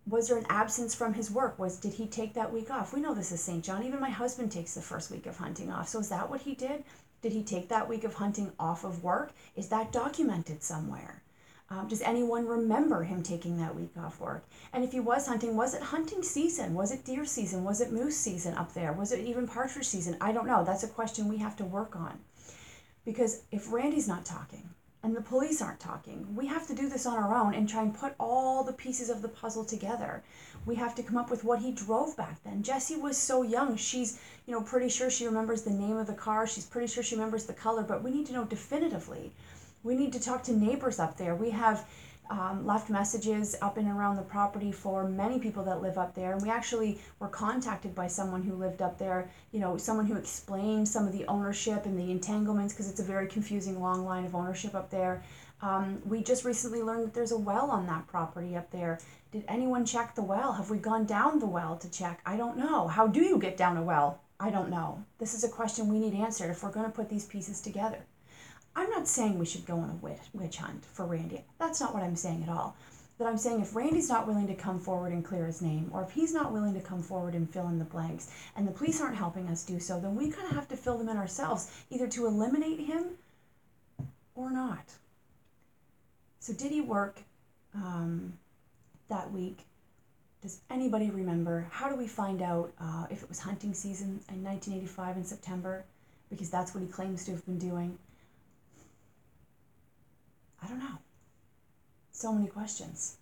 was 0.07 0.27
there 0.27 0.37
an 0.37 0.45
absence 0.49 0.93
from 0.93 1.13
his 1.13 1.31
work 1.31 1.57
was 1.57 1.77
did 1.77 1.93
he 1.93 2.05
take 2.05 2.33
that 2.33 2.53
week 2.53 2.69
off 2.69 2.93
we 2.93 3.01
know 3.01 3.13
this 3.13 3.31
is 3.31 3.41
st 3.41 3.63
john 3.63 3.83
even 3.83 3.99
my 3.99 4.09
husband 4.09 4.51
takes 4.51 4.75
the 4.75 4.81
first 4.81 5.09
week 5.09 5.25
of 5.25 5.37
hunting 5.37 5.71
off 5.71 5.87
so 5.89 5.99
is 5.99 6.09
that 6.09 6.29
what 6.29 6.41
he 6.41 6.53
did 6.53 6.83
did 7.25 7.33
he 7.33 7.41
take 7.41 7.69
that 7.69 7.89
week 7.89 8.03
of 8.03 8.13
hunting 8.13 8.51
off 8.59 8.83
of 8.83 9.03
work? 9.03 9.31
Is 9.55 9.69
that 9.69 9.91
documented 9.91 10.61
somewhere? 10.61 11.23
Um, 11.71 11.87
does 11.87 12.03
anyone 12.03 12.45
remember 12.45 13.01
him 13.01 13.23
taking 13.23 13.57
that 13.57 13.75
week 13.75 13.89
off 13.97 14.19
work? 14.19 14.45
And 14.71 14.83
if 14.83 14.91
he 14.91 14.99
was 14.99 15.25
hunting 15.25 15.55
was 15.55 15.73
it 15.73 15.81
hunting 15.81 16.21
season? 16.21 16.75
Was 16.75 16.91
it 16.91 17.03
deer 17.03 17.25
season? 17.25 17.63
Was 17.63 17.81
it 17.81 17.91
moose 17.91 18.15
season 18.15 18.53
up 18.53 18.75
there? 18.75 18.93
Was 18.93 19.11
it 19.11 19.25
even 19.25 19.47
partridge 19.47 19.87
season? 19.87 20.17
I 20.21 20.33
don't 20.33 20.45
know. 20.45 20.63
That's 20.63 20.83
a 20.83 20.87
question 20.87 21.27
we 21.27 21.37
have 21.37 21.57
to 21.57 21.65
work 21.65 21.95
on. 21.95 22.19
Because 23.05 23.41
if 23.51 23.71
randy's 23.71 24.07
not 24.07 24.23
talking 24.23 24.69
and 25.05 25.15
the 25.15 25.21
police 25.21 25.61
aren't 25.61 25.79
talking. 25.79 26.35
We 26.35 26.47
have 26.47 26.65
to 26.65 26.73
do 26.73 26.89
this 26.89 27.05
on 27.05 27.15
our 27.15 27.35
own 27.35 27.53
and 27.53 27.69
try 27.69 27.83
and 27.83 27.93
put 27.93 28.15
all 28.19 28.63
the 28.63 28.73
pieces 28.73 29.11
of 29.11 29.21
the 29.21 29.27
puzzle 29.29 29.63
together. 29.63 30.23
We 30.65 30.73
have 30.75 30.95
to 30.95 31.03
come 31.03 31.15
up 31.15 31.29
with 31.29 31.43
what 31.43 31.59
he 31.59 31.71
drove 31.71 32.17
back 32.17 32.43
then. 32.43 32.63
Jesse 32.63 32.95
was 32.95 33.15
so 33.15 33.43
young. 33.43 33.77
She's, 33.77 34.19
you 34.47 34.53
know, 34.53 34.61
pretty 34.61 34.89
sure 34.89 35.11
she 35.11 35.27
remembers 35.27 35.61
the 35.61 35.69
name 35.69 35.97
of 35.97 36.07
the 36.07 36.13
car. 36.13 36.47
She's 36.47 36.65
pretty 36.65 36.87
sure 36.87 37.03
she 37.03 37.13
remembers 37.13 37.45
the 37.45 37.53
color, 37.53 37.83
but 37.83 38.03
we 38.03 38.09
need 38.09 38.25
to 38.25 38.33
know 38.33 38.45
definitively. 38.45 39.31
We 39.83 39.93
need 39.93 40.11
to 40.13 40.19
talk 40.19 40.41
to 40.45 40.57
neighbors 40.57 40.97
up 40.97 41.17
there. 41.17 41.35
We 41.35 41.51
have 41.51 41.87
um, 42.29 42.65
left 42.65 42.89
messages 42.89 43.55
up 43.61 43.77
and 43.77 43.87
around 43.87 44.15
the 44.15 44.21
property 44.21 44.71
for 44.71 45.07
many 45.07 45.39
people 45.39 45.63
that 45.63 45.81
live 45.81 45.97
up 45.97 46.15
there. 46.15 46.33
And 46.33 46.41
we 46.41 46.49
actually 46.49 46.99
were 47.19 47.27
contacted 47.27 47.93
by 47.93 48.07
someone 48.07 48.43
who 48.43 48.55
lived 48.55 48.81
up 48.81 48.97
there, 48.97 49.29
you 49.51 49.59
know, 49.59 49.77
someone 49.77 50.05
who 50.05 50.15
explained 50.15 50.87
some 50.87 51.05
of 51.05 51.13
the 51.13 51.25
ownership 51.27 51.85
and 51.85 51.97
the 51.97 52.11
entanglements 52.11 52.73
because 52.73 52.89
it's 52.89 52.99
a 52.99 53.03
very 53.03 53.27
confusing 53.27 53.81
long 53.81 54.05
line 54.05 54.25
of 54.25 54.35
ownership 54.35 54.75
up 54.75 54.89
there. 54.89 55.23
Um, 55.61 56.01
we 56.05 56.21
just 56.21 56.45
recently 56.45 56.81
learned 56.81 57.05
that 57.05 57.13
there's 57.13 57.31
a 57.31 57.37
well 57.37 57.71
on 57.71 57.87
that 57.87 58.07
property 58.07 58.55
up 58.55 58.69
there. 58.71 58.99
Did 59.31 59.45
anyone 59.47 59.85
check 59.85 60.15
the 60.15 60.23
well? 60.23 60.53
Have 60.53 60.69
we 60.69 60.77
gone 60.77 61.05
down 61.05 61.39
the 61.39 61.45
well 61.45 61.77
to 61.77 61.89
check? 61.89 62.21
I 62.25 62.37
don't 62.37 62.57
know. 62.57 62.87
How 62.87 63.07
do 63.07 63.21
you 63.21 63.37
get 63.37 63.57
down 63.57 63.77
a 63.77 63.83
well? 63.83 64.21
I 64.39 64.49
don't 64.49 64.69
know. 64.69 65.03
This 65.17 65.33
is 65.33 65.43
a 65.43 65.49
question 65.49 65.87
we 65.87 65.99
need 65.99 66.13
answered 66.13 66.51
if 66.51 66.63
we're 66.63 66.71
going 66.71 66.85
to 66.85 66.91
put 66.91 67.09
these 67.09 67.25
pieces 67.25 67.61
together. 67.61 67.99
I'm 68.75 68.89
not 68.89 69.07
saying 69.07 69.39
we 69.39 69.45
should 69.45 69.65
go 69.65 69.77
on 69.77 69.89
a 69.89 70.05
witch, 70.05 70.19
witch 70.33 70.57
hunt 70.57 70.83
for 70.85 71.05
Randy. 71.05 71.43
That's 71.59 71.79
not 71.79 71.93
what 71.93 72.03
I'm 72.03 72.15
saying 72.15 72.43
at 72.43 72.49
all. 72.49 72.75
That 73.17 73.27
I'm 73.27 73.37
saying 73.37 73.61
if 73.61 73.73
Randy's 73.73 74.09
not 74.09 74.27
willing 74.27 74.47
to 74.47 74.55
come 74.55 74.79
forward 74.79 75.13
and 75.13 75.23
clear 75.23 75.45
his 75.45 75.61
name, 75.61 75.89
or 75.93 76.03
if 76.03 76.11
he's 76.11 76.33
not 76.33 76.51
willing 76.51 76.73
to 76.73 76.81
come 76.81 77.01
forward 77.01 77.33
and 77.33 77.49
fill 77.49 77.69
in 77.69 77.79
the 77.79 77.85
blanks, 77.85 78.29
and 78.57 78.67
the 78.67 78.73
police 78.73 78.99
aren't 78.99 79.15
helping 79.15 79.47
us 79.47 79.63
do 79.63 79.79
so, 79.79 80.01
then 80.01 80.15
we 80.15 80.29
kind 80.29 80.49
of 80.49 80.55
have 80.55 80.67
to 80.67 80.75
fill 80.75 80.97
them 80.97 81.07
in 81.07 81.15
ourselves, 81.15 81.71
either 81.89 82.07
to 82.07 82.25
eliminate 82.25 82.81
him 82.81 83.11
or 84.35 84.51
not. 84.51 84.91
So, 86.39 86.51
did 86.51 86.71
he 86.71 86.81
work 86.81 87.21
um, 87.73 88.33
that 89.07 89.31
week? 89.31 89.59
Does 90.41 90.59
anybody 90.69 91.09
remember? 91.09 91.67
How 91.71 91.87
do 91.87 91.95
we 91.95 92.07
find 92.07 92.41
out 92.41 92.73
uh, 92.79 93.07
if 93.09 93.23
it 93.23 93.29
was 93.29 93.39
hunting 93.39 93.73
season 93.73 94.19
in 94.29 94.43
1985 94.43 95.17
in 95.17 95.23
September? 95.23 95.85
Because 96.29 96.49
that's 96.49 96.75
what 96.75 96.81
he 96.81 96.87
claims 96.87 97.23
to 97.25 97.31
have 97.31 97.45
been 97.45 97.57
doing. 97.57 97.97
I 100.65 100.67
don't 100.67 100.79
know. 100.79 100.97
So 102.11 102.33
many 102.33 102.47
questions. 102.47 103.17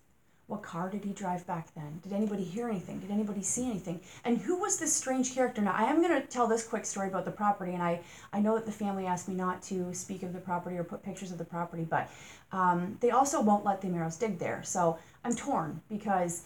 What 0.46 0.62
car 0.62 0.88
did 0.88 1.04
he 1.04 1.12
drive 1.12 1.46
back 1.46 1.74
then? 1.74 2.00
Did 2.02 2.14
anybody 2.14 2.42
hear 2.42 2.68
anything? 2.68 3.00
Did 3.00 3.10
anybody 3.10 3.42
see 3.42 3.66
anything? 3.66 4.00
And 4.24 4.38
who 4.38 4.60
was 4.60 4.78
this 4.78 4.94
strange 4.94 5.34
character? 5.34 5.60
Now, 5.60 5.74
I 5.76 5.84
am 5.84 6.00
going 6.00 6.18
to 6.20 6.26
tell 6.26 6.46
this 6.46 6.66
quick 6.66 6.86
story 6.86 7.08
about 7.08 7.26
the 7.26 7.30
property, 7.30 7.72
and 7.72 7.82
I, 7.82 8.00
I 8.32 8.40
know 8.40 8.54
that 8.54 8.64
the 8.64 8.72
family 8.72 9.06
asked 9.06 9.28
me 9.28 9.34
not 9.34 9.62
to 9.64 9.92
speak 9.92 10.22
of 10.22 10.32
the 10.32 10.38
property 10.38 10.76
or 10.76 10.84
put 10.84 11.02
pictures 11.02 11.32
of 11.32 11.38
the 11.38 11.44
property, 11.44 11.84
but 11.84 12.10
um, 12.52 12.96
they 13.00 13.10
also 13.10 13.42
won't 13.42 13.64
let 13.64 13.80
the 13.82 13.88
Ameros 13.88 14.18
dig 14.18 14.38
there. 14.38 14.62
So 14.62 14.98
I'm 15.22 15.34
torn 15.34 15.82
because, 15.90 16.44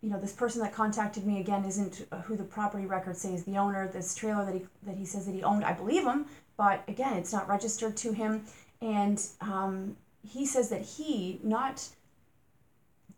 you 0.00 0.10
know, 0.10 0.18
this 0.18 0.32
person 0.32 0.60
that 0.62 0.72
contacted 0.74 1.26
me 1.26 1.38
again 1.40 1.64
isn't 1.64 2.06
who 2.24 2.36
the 2.36 2.44
property 2.44 2.86
records 2.86 3.20
say 3.20 3.34
is 3.34 3.44
the 3.44 3.56
owner. 3.56 3.86
This 3.86 4.16
trailer 4.16 4.44
that 4.44 4.54
he, 4.54 4.66
that 4.84 4.96
he 4.96 5.04
says 5.04 5.26
that 5.26 5.34
he 5.34 5.44
owned, 5.44 5.64
I 5.64 5.74
believe 5.74 6.04
him, 6.04 6.26
but 6.56 6.82
again, 6.88 7.14
it's 7.14 7.32
not 7.32 7.48
registered 7.48 7.96
to 7.98 8.12
him. 8.12 8.44
And 8.80 9.22
um, 9.40 9.96
he 10.26 10.46
says 10.46 10.68
that 10.70 10.82
he, 10.82 11.40
not 11.42 11.88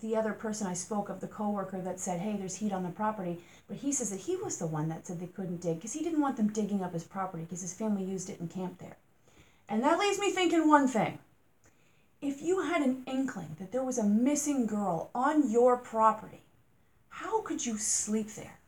the 0.01 0.17
other 0.17 0.33
person 0.33 0.67
I 0.67 0.75
spoke 0.75 1.09
of, 1.09 1.21
the 1.21 1.29
coworker 1.29 1.81
that 1.81 2.01
said, 2.01 2.21
"Hey, 2.21 2.37
there's 2.37 2.57
heat 2.57 2.73
on 2.73 2.83
the 2.83 2.91
property," 2.91 3.41
but 3.69 3.77
he 3.79 3.93
says 3.93 4.11
that 4.11 4.21
he 4.21 4.37
was 4.37 4.59
the 4.59 4.67
one 4.67 4.89
that 4.89 5.07
said 5.07 5.21
they 5.21 5.27
couldn't 5.27 5.61
dig 5.61 5.77
because 5.77 5.93
he 5.93 6.03
didn't 6.03 6.21
want 6.21 6.37
them 6.37 6.53
digging 6.53 6.83
up 6.83 6.93
his 6.93 7.05
property 7.05 7.45
because 7.45 7.61
his 7.61 7.75
family 7.75 8.05
used 8.05 8.29
it 8.29 8.41
and 8.41 8.51
camped 8.51 8.81
there. 8.81 8.97
And 9.69 9.83
that 9.85 9.99
leaves 9.99 10.19
me 10.19 10.31
thinking 10.31 10.69
one 10.69 10.89
thing. 10.89 11.19
If 12.21 12.43
you 12.43 12.63
had 12.63 12.83
an 12.83 13.03
inkling 13.07 13.57
that 13.59 13.73
there 13.73 13.85
was 13.85 13.99
a 13.99 14.05
missing 14.05 14.67
girl 14.67 15.11
on 15.15 15.51
your 15.51 15.77
property, 15.77 16.43
how 17.09 17.43
could 17.43 17.65
you 17.65 17.79
sleep 17.79 18.29
there? 18.35 18.59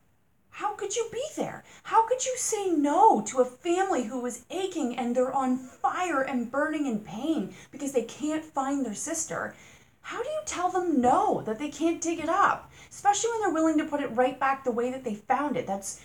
How 0.59 0.73
could 0.73 0.95
you 0.95 1.09
be 1.11 1.21
there? 1.35 1.65
How 1.83 2.07
could 2.07 2.25
you 2.25 2.37
say 2.37 2.69
no 2.69 3.19
to 3.23 3.41
a 3.41 3.45
family 3.45 4.05
who 4.05 4.25
is 4.25 4.45
aching 4.49 4.95
and 4.95 5.13
they're 5.13 5.33
on 5.33 5.57
fire 5.57 6.21
and 6.21 6.49
burning 6.49 6.85
in 6.85 7.01
pain 7.01 7.53
because 7.73 7.91
they 7.91 8.03
can't 8.03 8.45
find 8.45 8.85
their 8.85 8.93
sister? 8.93 9.53
How 9.99 10.23
do 10.23 10.29
you 10.29 10.39
tell 10.45 10.69
them 10.69 11.01
no, 11.01 11.41
that 11.41 11.59
they 11.59 11.67
can't 11.67 11.99
dig 11.99 12.19
it 12.19 12.29
up? 12.29 12.71
Especially 12.89 13.31
when 13.31 13.41
they're 13.41 13.53
willing 13.53 13.77
to 13.79 13.83
put 13.83 13.99
it 13.99 14.15
right 14.15 14.39
back 14.39 14.63
the 14.63 14.71
way 14.71 14.91
that 14.91 15.03
they 15.03 15.15
found 15.15 15.57
it. 15.57 15.67
That's 15.67 15.99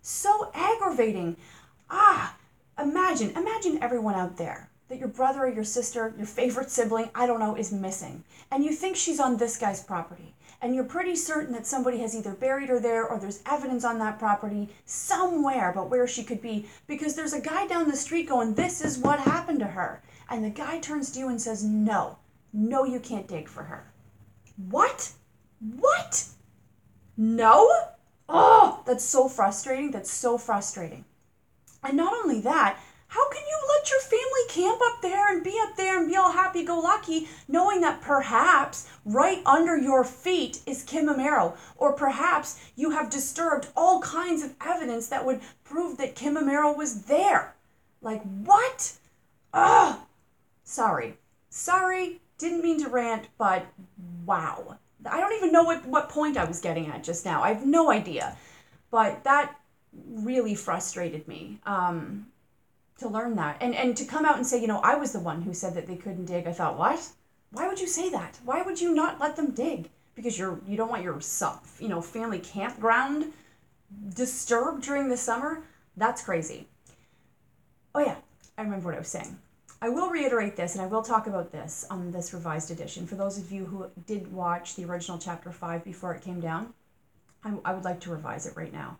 so 0.00 0.50
aggravating. 0.52 1.36
Ah, 1.88 2.34
imagine, 2.80 3.30
imagine 3.36 3.80
everyone 3.80 4.16
out 4.16 4.36
there 4.36 4.68
that 4.88 4.98
your 4.98 5.06
brother 5.06 5.44
or 5.44 5.48
your 5.48 5.62
sister, 5.62 6.12
your 6.16 6.26
favorite 6.26 6.72
sibling, 6.72 7.08
I 7.14 7.28
don't 7.28 7.38
know, 7.38 7.54
is 7.54 7.70
missing. 7.70 8.24
And 8.50 8.64
you 8.64 8.72
think 8.72 8.96
she's 8.96 9.20
on 9.20 9.36
this 9.36 9.56
guy's 9.56 9.80
property 9.80 10.34
and 10.62 10.76
you're 10.76 10.84
pretty 10.84 11.16
certain 11.16 11.52
that 11.52 11.66
somebody 11.66 11.98
has 11.98 12.14
either 12.14 12.32
buried 12.32 12.68
her 12.68 12.78
there 12.78 13.04
or 13.04 13.18
there's 13.18 13.42
evidence 13.46 13.84
on 13.84 13.98
that 13.98 14.20
property 14.20 14.68
somewhere 14.86 15.72
about 15.72 15.90
where 15.90 16.06
she 16.06 16.22
could 16.22 16.40
be 16.40 16.66
because 16.86 17.16
there's 17.16 17.32
a 17.32 17.40
guy 17.40 17.66
down 17.66 17.90
the 17.90 17.96
street 17.96 18.28
going, 18.28 18.54
This 18.54 18.80
is 18.80 18.96
what 18.96 19.18
happened 19.18 19.58
to 19.58 19.66
her. 19.66 20.00
And 20.30 20.44
the 20.44 20.50
guy 20.50 20.78
turns 20.78 21.10
to 21.10 21.18
you 21.18 21.28
and 21.28 21.42
says, 21.42 21.64
No, 21.64 22.16
no, 22.52 22.84
you 22.84 23.00
can't 23.00 23.26
dig 23.26 23.48
for 23.48 23.64
her. 23.64 23.92
What? 24.70 25.12
What? 25.58 26.24
No? 27.16 27.68
Oh, 28.28 28.82
that's 28.86 29.04
so 29.04 29.28
frustrating. 29.28 29.90
That's 29.90 30.10
so 30.10 30.38
frustrating. 30.38 31.04
And 31.82 31.96
not 31.96 32.14
only 32.14 32.40
that, 32.42 32.78
how 33.12 33.28
can 33.28 33.42
you 33.46 33.58
let 33.68 33.90
your 33.90 34.00
family 34.00 34.46
camp 34.48 34.80
up 34.86 35.02
there 35.02 35.30
and 35.30 35.44
be 35.44 35.54
up 35.60 35.76
there 35.76 35.98
and 35.98 36.08
be 36.08 36.16
all 36.16 36.32
happy 36.32 36.64
go 36.64 36.78
lucky, 36.78 37.28
knowing 37.46 37.82
that 37.82 38.00
perhaps 38.00 38.88
right 39.04 39.42
under 39.44 39.76
your 39.76 40.02
feet 40.02 40.62
is 40.64 40.82
Kim 40.82 41.08
Amero, 41.08 41.54
or 41.76 41.92
perhaps 41.92 42.58
you 42.74 42.88
have 42.88 43.10
disturbed 43.10 43.68
all 43.76 44.00
kinds 44.00 44.42
of 44.42 44.54
evidence 44.64 45.08
that 45.08 45.26
would 45.26 45.42
prove 45.62 45.98
that 45.98 46.14
Kim 46.14 46.36
Amero 46.36 46.74
was 46.74 47.02
there? 47.02 47.54
Like, 48.00 48.22
what? 48.22 48.94
Ugh! 49.52 49.98
Sorry. 50.64 51.18
Sorry, 51.50 52.18
didn't 52.38 52.62
mean 52.62 52.82
to 52.82 52.88
rant, 52.88 53.28
but 53.36 53.66
wow. 54.24 54.78
I 55.04 55.20
don't 55.20 55.36
even 55.36 55.52
know 55.52 55.64
what, 55.64 55.84
what 55.84 56.08
point 56.08 56.38
I 56.38 56.44
was 56.44 56.62
getting 56.62 56.86
at 56.86 57.04
just 57.04 57.26
now. 57.26 57.42
I 57.42 57.52
have 57.52 57.66
no 57.66 57.90
idea. 57.90 58.38
But 58.90 59.24
that 59.24 59.54
really 59.92 60.54
frustrated 60.54 61.28
me. 61.28 61.58
Um, 61.66 62.28
to 63.02 63.08
learn 63.08 63.36
that. 63.36 63.58
And 63.60 63.74
and 63.74 63.96
to 63.96 64.04
come 64.04 64.24
out 64.24 64.36
and 64.36 64.46
say 64.46 64.60
you 64.60 64.66
know 64.66 64.80
i 64.80 64.94
was 64.94 65.12
the 65.12 65.20
one 65.20 65.42
who 65.42 65.54
said 65.54 65.74
that 65.74 65.86
they 65.86 65.96
couldn't 65.96 66.26
dig. 66.26 66.46
I 66.46 66.52
thought 66.52 66.78
what? 66.78 67.08
Why 67.50 67.68
would 67.68 67.80
you 67.80 67.86
say 67.86 68.10
that? 68.10 68.38
Why 68.44 68.62
would 68.62 68.80
you 68.80 68.94
not 68.94 69.20
let 69.20 69.36
them 69.36 69.50
dig? 69.50 69.90
Because 70.14 70.38
you're 70.38 70.58
you 70.66 70.76
don't 70.76 70.90
want 70.90 71.02
your 71.02 71.20
you 71.78 71.88
know 71.88 72.00
family 72.00 72.38
campground 72.38 73.32
disturbed 74.14 74.82
during 74.82 75.08
the 75.08 75.16
summer? 75.16 75.62
That's 75.96 76.22
crazy. 76.22 76.68
Oh 77.94 78.00
yeah. 78.00 78.16
I 78.56 78.62
remember 78.62 78.86
what 78.86 78.94
i 78.94 78.98
was 78.98 79.08
saying. 79.08 79.38
I 79.80 79.88
will 79.88 80.10
reiterate 80.10 80.56
this 80.56 80.74
and 80.74 80.82
i 80.82 80.86
will 80.86 81.02
talk 81.02 81.26
about 81.26 81.52
this 81.52 81.84
on 81.90 82.12
this 82.12 82.32
revised 82.32 82.70
edition. 82.70 83.06
For 83.06 83.16
those 83.16 83.38
of 83.38 83.50
you 83.50 83.64
who 83.64 83.86
did 84.06 84.32
watch 84.32 84.76
the 84.76 84.84
original 84.84 85.18
chapter 85.18 85.50
5 85.50 85.84
before 85.84 86.14
it 86.14 86.22
came 86.22 86.40
down 86.40 86.72
i, 87.44 87.52
I 87.64 87.72
would 87.72 87.84
like 87.84 88.00
to 88.00 88.10
revise 88.10 88.46
it 88.46 88.56
right 88.56 88.72
now. 88.72 88.98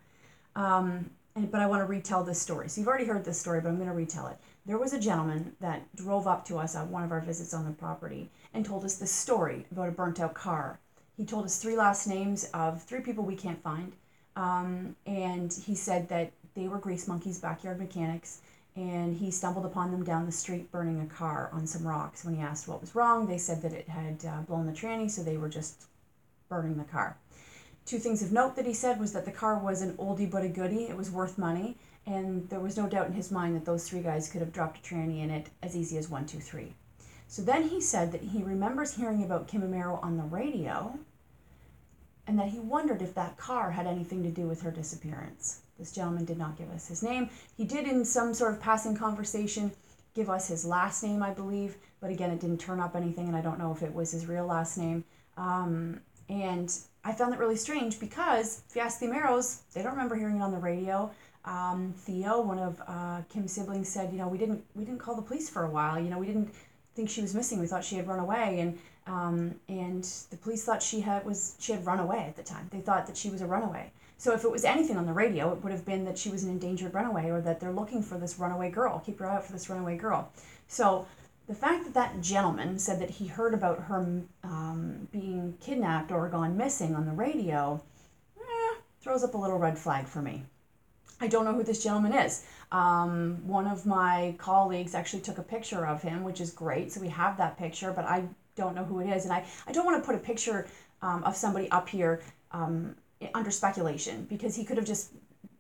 Um, 0.56 1.11
and, 1.35 1.51
but 1.51 1.61
I 1.61 1.67
want 1.67 1.81
to 1.81 1.87
retell 1.87 2.25
this 2.25 2.41
story. 2.41 2.69
So 2.69 2.81
you've 2.81 2.89
already 2.89 3.05
heard 3.05 3.25
this 3.25 3.41
story, 3.41 3.61
but 3.61 3.69
I'm 3.69 3.77
going 3.77 3.89
to 3.89 3.95
retell 3.95 4.29
it. 4.29 4.39
There 4.67 4.79
was 4.79 4.93
a 4.93 4.99
gentleman 5.01 5.55
that 5.61 5.95
drove 5.97 6.27
up 6.27 6.45
to 6.47 6.59
us 6.59 6.77
on 6.77 6.91
one 6.91 7.05
of 7.05 7.12
our 7.12 7.21
visits 7.21 7.55
on 7.55 7.65
the 7.65 7.73
property 7.73 8.31
and 8.55 8.65
told 8.65 8.85
us 8.85 8.97
this 8.97 9.11
story 9.11 9.67
about 9.73 9.89
a 9.89 9.93
burnt 9.93 10.21
out 10.21 10.35
car. 10.35 10.79
He 11.17 11.25
told 11.25 11.45
us 11.45 11.61
three 11.61 11.77
last 11.77 12.07
names 12.07 12.45
of 12.55 12.83
three 12.83 13.01
people 13.01 13.25
we 13.25 13.37
can't 13.37 13.62
find. 13.62 13.93
Um, 14.37 14.97
and 15.07 15.53
he 15.53 15.75
said 15.75 16.09
that 16.09 16.33
they 16.55 16.69
were 16.69 16.79
Grease 16.79 17.09
Monkey's 17.09 17.39
backyard 17.39 17.79
mechanics 17.79 18.41
and 18.77 19.15
he 19.15 19.31
stumbled 19.31 19.67
upon 19.67 19.91
them 19.91 20.03
down 20.03 20.25
the 20.25 20.33
street 20.33 20.71
burning 20.73 21.01
a 21.01 21.07
car 21.07 21.51
on 21.53 21.67
some 21.67 21.87
rocks. 21.87 22.25
When 22.25 22.35
he 22.35 22.41
asked 22.41 22.69
what 22.69 22.81
was 22.81 22.95
wrong, 22.95 23.27
they 23.27 23.39
said 23.39 23.61
that 23.62 23.73
it 23.73 23.89
had 23.89 24.25
uh, 24.27 24.41
blown 24.43 24.67
the 24.67 24.73
tranny, 24.73 25.11
so 25.11 25.23
they 25.23 25.37
were 25.37 25.49
just 25.49 25.85
burning 26.49 26.79
the 26.79 26.85
car. 26.85 27.17
Two 27.85 27.99
things 27.99 28.23
of 28.23 28.33
note 28.33 28.57
that 28.57 28.67
he 28.67 28.75
said 28.75 29.01
was 29.01 29.12
that 29.12 29.25
the 29.25 29.33
car 29.33 29.59
was 29.59 29.83
an 29.83 29.95
oldie 29.95 30.31
but 30.31 30.45
a 30.45 30.49
goodie. 30.49 30.85
It 30.85 30.97
was 30.97 31.11
worth 31.11 31.37
money, 31.37 31.77
and 32.07 32.49
there 32.49 32.61
was 32.61 32.77
no 32.77 32.89
doubt 32.89 33.09
in 33.09 33.12
his 33.12 33.31
mind 33.31 33.57
that 33.57 33.65
those 33.65 33.89
three 33.89 34.03
guys 34.03 34.29
could 34.31 34.41
have 34.41 34.53
dropped 34.53 34.79
a 34.79 34.83
tranny 34.83 35.23
in 35.23 35.31
it 35.31 35.49
as 35.62 35.77
easy 35.77 35.99
as 35.99 36.09
one, 36.09 36.27
two, 36.27 36.39
three. 36.39 36.75
So 37.27 37.43
then 37.43 37.69
he 37.69 37.81
said 37.81 38.12
that 38.12 38.23
he 38.23 38.43
remembers 38.43 38.95
hearing 38.95 39.25
about 39.25 39.49
Kim 39.49 39.62
Amero 39.62 40.03
on 40.03 40.17
the 40.17 40.23
radio, 40.25 40.99
and 42.27 42.39
that 42.39 42.49
he 42.49 42.61
wondered 42.61 43.03
if 43.03 43.15
that 43.15 43.37
car 43.37 43.73
had 43.73 43.87
anything 43.87 44.23
to 44.23 44.31
do 44.31 44.47
with 44.47 44.62
her 44.62 44.71
disappearance. 44.71 45.61
This 45.79 45.93
gentleman 45.93 46.25
did 46.25 46.39
not 46.39 46.57
give 46.57 46.71
us 46.71 46.87
his 46.87 47.03
name. 47.03 47.31
He 47.57 47.64
did, 47.64 47.88
in 47.88 48.05
some 48.05 48.33
sort 48.33 48.53
of 48.53 48.61
passing 48.61 48.97
conversation, 48.97 49.73
give 50.14 50.31
us 50.31 50.47
his 50.47 50.64
last 50.64 51.03
name, 51.03 51.23
I 51.23 51.31
believe, 51.31 51.77
but 52.01 52.11
again, 52.11 52.31
it 52.31 52.40
didn't 52.40 52.61
turn 52.61 52.79
up 52.79 52.95
anything, 52.95 53.27
and 53.27 53.37
I 53.37 53.40
don't 53.40 53.59
know 53.59 53.73
if 53.73 53.83
it 53.83 53.92
was 53.92 54.12
his 54.12 54.27
real 54.27 54.47
last 54.47 54.79
name. 54.79 55.05
Um, 55.37 56.01
and 56.29 56.73
I 57.05 57.12
found 57.12 57.33
that 57.33 57.38
really 57.38 57.57
strange 57.57 57.99
because 57.99 58.62
if 58.69 58.77
you 58.77 58.83
ask 58.83 59.01
the 59.01 59.07
Ameros, 59.07 59.61
they 59.73 59.83
don't 59.83 59.93
remember 59.93 60.15
hearing 60.15 60.37
it 60.37 60.43
on 60.43 60.53
the 60.53 60.59
radio. 60.59 61.11
Um, 61.45 61.93
Theo, 61.97 62.41
one 62.41 62.59
of 62.59 62.81
uh, 62.87 63.23
Kim's 63.29 63.53
siblings, 63.53 63.88
said, 63.88 64.12
you 64.12 64.19
know, 64.19 64.29
we 64.29 64.38
didn't 64.38 64.65
we 64.77 64.85
didn't 64.85 65.01
call 65.01 65.17
the 65.17 65.23
police 65.23 65.49
for 65.49 65.65
a 65.65 65.71
while. 65.71 65.99
You 65.99 66.09
know, 66.09 66.19
we 66.19 66.27
didn't 66.27 66.55
think 66.95 67.11
she 67.11 67.21
was 67.21 67.35
missing. 67.35 67.59
We 67.59 67.67
thought 67.67 67.85
she 67.85 67.97
had 67.97 68.07
run 68.07 68.21
away, 68.21 68.61
and 68.61 68.79
um, 69.07 69.55
and 69.69 70.05
the 70.31 70.37
police 70.37 70.65
thought 70.65 70.83
she 70.83 71.01
had 71.01 71.25
was 71.25 71.57
she 71.59 71.73
had 71.73 71.85
run 71.85 71.99
away 71.99 72.25
at 72.29 72.37
the 72.37 72.43
time. 72.45 72.69
They 72.71 72.81
thought 72.81 73.07
that 73.09 73.17
she 73.17 73.31
was 73.31 73.41
a 73.41 73.47
runaway. 73.47 73.91
So 74.19 74.33
if 74.35 74.45
it 74.45 74.51
was 74.53 74.65
anything 74.65 74.97
on 74.97 75.07
the 75.07 75.12
radio, 75.12 75.53
it 75.53 75.65
would 75.65 75.73
have 75.73 75.85
been 75.85 76.05
that 76.05 76.17
she 76.17 76.31
was 76.31 76.45
an 76.45 76.51
endangered 76.51 76.95
runaway, 76.95 77.29
or 77.31 77.41
that 77.41 77.59
they're 77.59 77.73
looking 77.73 78.05
for 78.05 78.19
this 78.19 78.38
runaway 78.38 78.71
girl. 78.71 79.03
Keep 79.05 79.19
your 79.19 79.29
eye 79.29 79.37
out 79.37 79.45
for 79.45 79.53
this 79.53 79.69
runaway 79.69 79.97
girl. 79.97 80.31
So 80.69 81.07
the 81.48 81.55
fact 81.55 81.85
that 81.85 81.94
that 81.94 82.20
gentleman 82.20 82.78
said 82.78 83.00
that 83.00 83.11
he 83.11 83.26
heard 83.26 83.55
about 83.55 83.81
her 83.81 84.22
um, 84.44 85.09
being 85.11 85.55
kidnapped 85.61 86.12
or 86.12 86.28
gone 86.28 86.57
missing 86.57 86.94
on 86.94 87.05
the 87.05 87.12
radio 87.12 87.83
eh, 88.38 88.74
throws 89.00 89.24
up 89.24 89.35
a 89.35 89.38
little 89.38 89.59
red 89.59 89.76
flag 89.76 90.07
for 90.07 90.22
me. 90.22 90.44
I 91.20 91.28
don't 91.28 91.44
know 91.44 91.52
who 91.52 91.62
this 91.62 91.83
gentleman 91.83 92.12
is. 92.12 92.44
Um, 92.72 93.46
one 93.46 93.66
of 93.66 93.87
my 93.87 94.35
colleagues 94.38 94.94
actually 94.94 95.22
took 95.22 95.38
a 95.38 95.42
picture 95.42 95.87
of 95.87 96.02
him, 96.02 96.24
which 96.24 96.40
is 96.40 96.50
great. 96.50 96.92
So 96.92 97.00
we 97.00 97.09
have 97.09 97.37
that 97.37 97.57
picture, 97.59 97.92
but 97.92 98.05
I 98.05 98.24
don't 98.57 98.74
know 98.74 98.85
who 98.85 99.00
it 99.00 99.09
is. 99.09 99.24
And 99.24 99.33
I, 99.33 99.44
I 99.66 99.72
don't 99.72 99.85
want 99.85 100.02
to 100.02 100.07
put 100.07 100.16
a 100.16 100.18
picture 100.18 100.66
um, 101.00 101.22
of 101.24 101.37
somebody 101.37 101.70
up 101.70 101.88
here 101.88 102.22
um, 102.50 102.96
under 103.35 103.50
speculation 103.50 104.26
because 104.28 104.57
he 104.57 104.64
could 104.64 104.76
have 104.76 104.87
just, 104.87 105.12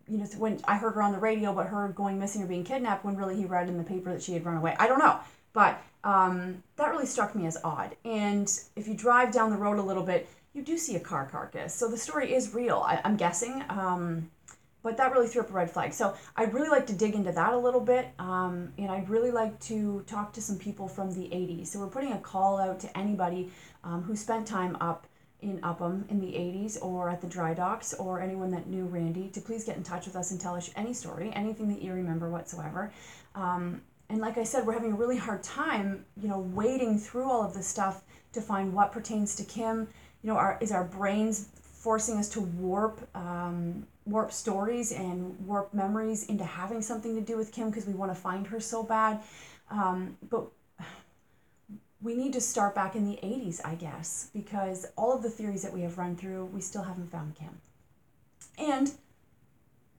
you 0.08 0.18
know, 0.18 0.24
when 0.36 0.60
I 0.64 0.76
heard 0.76 0.94
her 0.94 1.02
on 1.02 1.12
the 1.12 1.18
radio, 1.18 1.52
but 1.52 1.66
her 1.66 1.88
going 1.88 2.18
missing 2.18 2.42
or 2.42 2.46
being 2.46 2.64
kidnapped 2.64 3.04
when 3.04 3.16
really 3.16 3.36
he 3.36 3.44
read 3.44 3.68
in 3.68 3.78
the 3.78 3.84
paper 3.84 4.12
that 4.12 4.22
she 4.22 4.32
had 4.32 4.44
run 4.44 4.56
away. 4.56 4.74
I 4.78 4.88
don't 4.88 4.98
know. 4.98 5.20
But 5.52 5.82
um, 6.04 6.62
that 6.76 6.90
really 6.90 7.06
struck 7.06 7.34
me 7.34 7.46
as 7.46 7.58
odd. 7.62 7.96
And 8.04 8.50
if 8.76 8.88
you 8.88 8.94
drive 8.94 9.32
down 9.32 9.50
the 9.50 9.56
road 9.56 9.78
a 9.78 9.82
little 9.82 10.02
bit, 10.02 10.28
you 10.54 10.62
do 10.62 10.76
see 10.76 10.96
a 10.96 11.00
car 11.00 11.26
carcass. 11.30 11.74
So 11.74 11.88
the 11.88 11.96
story 11.96 12.34
is 12.34 12.54
real, 12.54 12.78
I, 12.78 13.00
am 13.04 13.16
guessing. 13.16 13.64
Um, 13.68 14.30
but 14.82 14.96
that 14.96 15.12
really 15.12 15.28
threw 15.28 15.42
up 15.42 15.50
a 15.50 15.52
red 15.52 15.70
flag. 15.70 15.92
So 15.92 16.14
I'd 16.36 16.52
really 16.52 16.68
like 16.68 16.86
to 16.88 16.92
dig 16.92 17.14
into 17.14 17.32
that 17.32 17.52
a 17.52 17.58
little 17.58 17.80
bit. 17.80 18.08
Um, 18.18 18.72
and 18.78 18.90
I'd 18.90 19.08
really 19.08 19.30
like 19.30 19.58
to 19.60 20.02
talk 20.06 20.32
to 20.34 20.42
some 20.42 20.58
people 20.58 20.88
from 20.88 21.12
the 21.12 21.28
80s. 21.28 21.68
So 21.68 21.78
we're 21.78 21.86
putting 21.86 22.12
a 22.12 22.18
call 22.18 22.58
out 22.58 22.80
to 22.80 22.98
anybody 22.98 23.50
um, 23.84 24.02
who 24.02 24.16
spent 24.16 24.46
time 24.46 24.76
up 24.80 25.06
in 25.40 25.58
Upham 25.62 26.04
in 26.08 26.20
the 26.20 26.32
80s 26.32 26.80
or 26.82 27.08
at 27.08 27.20
the 27.20 27.26
dry 27.26 27.52
docks 27.52 27.94
or 27.94 28.20
anyone 28.20 28.50
that 28.52 28.68
knew 28.68 28.84
Randy 28.84 29.28
to 29.28 29.40
please 29.40 29.64
get 29.64 29.76
in 29.76 29.82
touch 29.82 30.06
with 30.06 30.16
us 30.16 30.30
and 30.30 30.40
tell 30.40 30.54
us 30.54 30.70
any 30.76 30.94
story, 30.94 31.32
anything 31.34 31.68
that 31.68 31.82
you 31.82 31.92
remember 31.92 32.28
whatsoever. 32.30 32.92
Um, 33.34 33.82
and 34.12 34.20
like 34.20 34.36
I 34.36 34.44
said, 34.44 34.66
we're 34.66 34.74
having 34.74 34.92
a 34.92 34.96
really 34.96 35.16
hard 35.16 35.42
time, 35.42 36.04
you 36.20 36.28
know, 36.28 36.38
wading 36.38 36.98
through 36.98 37.30
all 37.30 37.42
of 37.42 37.54
this 37.54 37.66
stuff 37.66 38.02
to 38.34 38.42
find 38.42 38.74
what 38.74 38.92
pertains 38.92 39.34
to 39.36 39.44
Kim. 39.44 39.88
You 40.22 40.28
know, 40.28 40.36
our, 40.36 40.58
is 40.60 40.70
our 40.70 40.84
brains 40.84 41.48
forcing 41.62 42.18
us 42.18 42.28
to 42.30 42.42
warp 42.42 43.00
um, 43.16 43.86
warp 44.04 44.30
stories 44.30 44.92
and 44.92 45.34
warp 45.46 45.72
memories 45.72 46.26
into 46.26 46.44
having 46.44 46.82
something 46.82 47.14
to 47.14 47.22
do 47.22 47.38
with 47.38 47.52
Kim 47.52 47.70
because 47.70 47.86
we 47.86 47.94
want 47.94 48.12
to 48.12 48.14
find 48.14 48.46
her 48.48 48.60
so 48.60 48.82
bad. 48.82 49.20
Um, 49.70 50.18
but 50.28 50.44
we 52.02 52.14
need 52.14 52.34
to 52.34 52.40
start 52.40 52.74
back 52.74 52.94
in 52.94 53.06
the 53.06 53.16
80s, 53.22 53.62
I 53.64 53.76
guess, 53.76 54.28
because 54.34 54.84
all 54.94 55.16
of 55.16 55.22
the 55.22 55.30
theories 55.30 55.62
that 55.62 55.72
we 55.72 55.80
have 55.82 55.96
run 55.96 56.16
through, 56.16 56.46
we 56.46 56.60
still 56.60 56.82
haven't 56.82 57.10
found 57.10 57.34
Kim. 57.34 57.62
And 58.58 58.92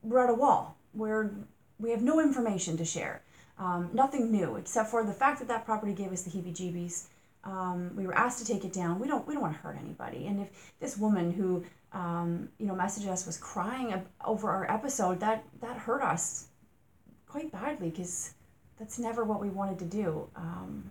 we're 0.04 0.24
at 0.24 0.30
a 0.30 0.36
wall 0.36 0.78
where 0.92 1.32
we 1.80 1.90
have 1.90 2.04
no 2.04 2.20
information 2.20 2.78
to 2.78 2.86
share. 2.86 3.24
Um, 3.58 3.90
nothing 3.94 4.32
new 4.32 4.56
except 4.56 4.90
for 4.90 5.04
the 5.06 5.14
fact 5.14 5.40
that 5.40 5.48
that 5.48 5.66
property 5.66 5.94
gave 5.94 6.12
us 6.12 6.24
the 6.24 6.32
heebie-jeebies. 6.32 7.08
Um, 7.44 7.92
we 7.96 8.08
were 8.08 8.16
asked 8.18 8.40
to 8.40 8.46
take 8.46 8.64
it 8.66 8.74
down. 8.74 9.00
We 9.00 9.08
don't 9.08 9.28
we 9.28 9.34
don't 9.34 9.44
want 9.44 9.54
to 9.54 9.60
hurt 9.60 9.78
anybody. 9.78 10.28
And 10.28 10.42
if 10.42 10.50
this 10.80 10.98
woman 10.98 11.32
who 11.32 11.64
um, 11.92 12.50
you 12.58 12.66
know 12.66 12.74
messaged 12.74 13.08
us 13.08 13.26
was 13.26 13.38
crying 13.38 13.94
over 14.24 14.50
our 14.50 14.70
episode, 14.72 15.20
that 15.20 15.44
that 15.62 15.78
hurt 15.78 16.02
us 16.02 16.48
quite 17.28 17.52
badly 17.52 17.90
because 17.90 18.34
that's 18.80 18.98
never 18.98 19.24
what 19.24 19.42
we 19.42 19.50
wanted 19.50 19.80
to 19.80 19.86
do. 19.86 20.30
Um, 20.36 20.90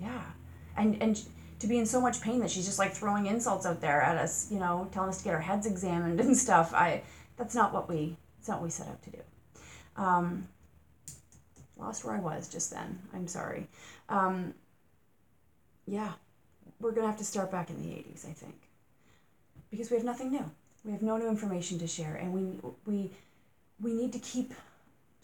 yeah, 0.00 0.22
and 0.76 1.00
and 1.02 1.22
to 1.60 1.66
be 1.66 1.78
in 1.78 1.86
so 1.86 2.00
much 2.00 2.20
pain 2.20 2.40
that 2.40 2.50
she's 2.50 2.66
just 2.66 2.78
like 2.78 2.92
throwing 2.92 3.26
insults 3.26 3.64
out 3.64 3.80
there 3.80 4.02
at 4.02 4.18
us, 4.18 4.50
you 4.50 4.58
know, 4.58 4.88
telling 4.92 5.08
us 5.08 5.18
to 5.18 5.24
get 5.24 5.34
our 5.34 5.40
heads 5.40 5.66
examined 5.66 6.20
and 6.24 6.36
stuff. 6.36 6.74
I 6.74 7.02
that's 7.36 7.54
not 7.54 7.72
what 7.72 7.88
we 7.88 8.16
it's 8.38 8.48
not 8.48 8.58
what 8.58 8.64
we 8.64 8.70
set 8.70 8.86
out 8.88 9.02
to 9.04 9.10
do. 9.10 9.18
Um, 9.96 10.48
lost 11.76 12.04
where 12.04 12.14
I 12.14 12.20
was 12.20 12.48
just 12.48 12.70
then. 12.70 12.98
I'm 13.12 13.26
sorry. 13.26 13.66
Um, 14.08 14.54
yeah, 15.86 16.12
we're 16.80 16.92
going 16.92 17.02
to 17.02 17.08
have 17.08 17.18
to 17.18 17.24
start 17.24 17.50
back 17.50 17.70
in 17.70 17.80
the 17.82 17.88
80s, 17.88 18.28
I 18.28 18.32
think. 18.32 18.56
Because 19.70 19.90
we 19.90 19.96
have 19.96 20.04
nothing 20.04 20.30
new. 20.30 20.50
We 20.84 20.92
have 20.92 21.02
no 21.02 21.16
new 21.16 21.28
information 21.28 21.78
to 21.78 21.86
share. 21.86 22.14
And 22.16 22.32
we, 22.32 22.70
we, 22.86 23.10
we 23.80 23.92
need 23.92 24.12
to 24.12 24.18
keep 24.18 24.54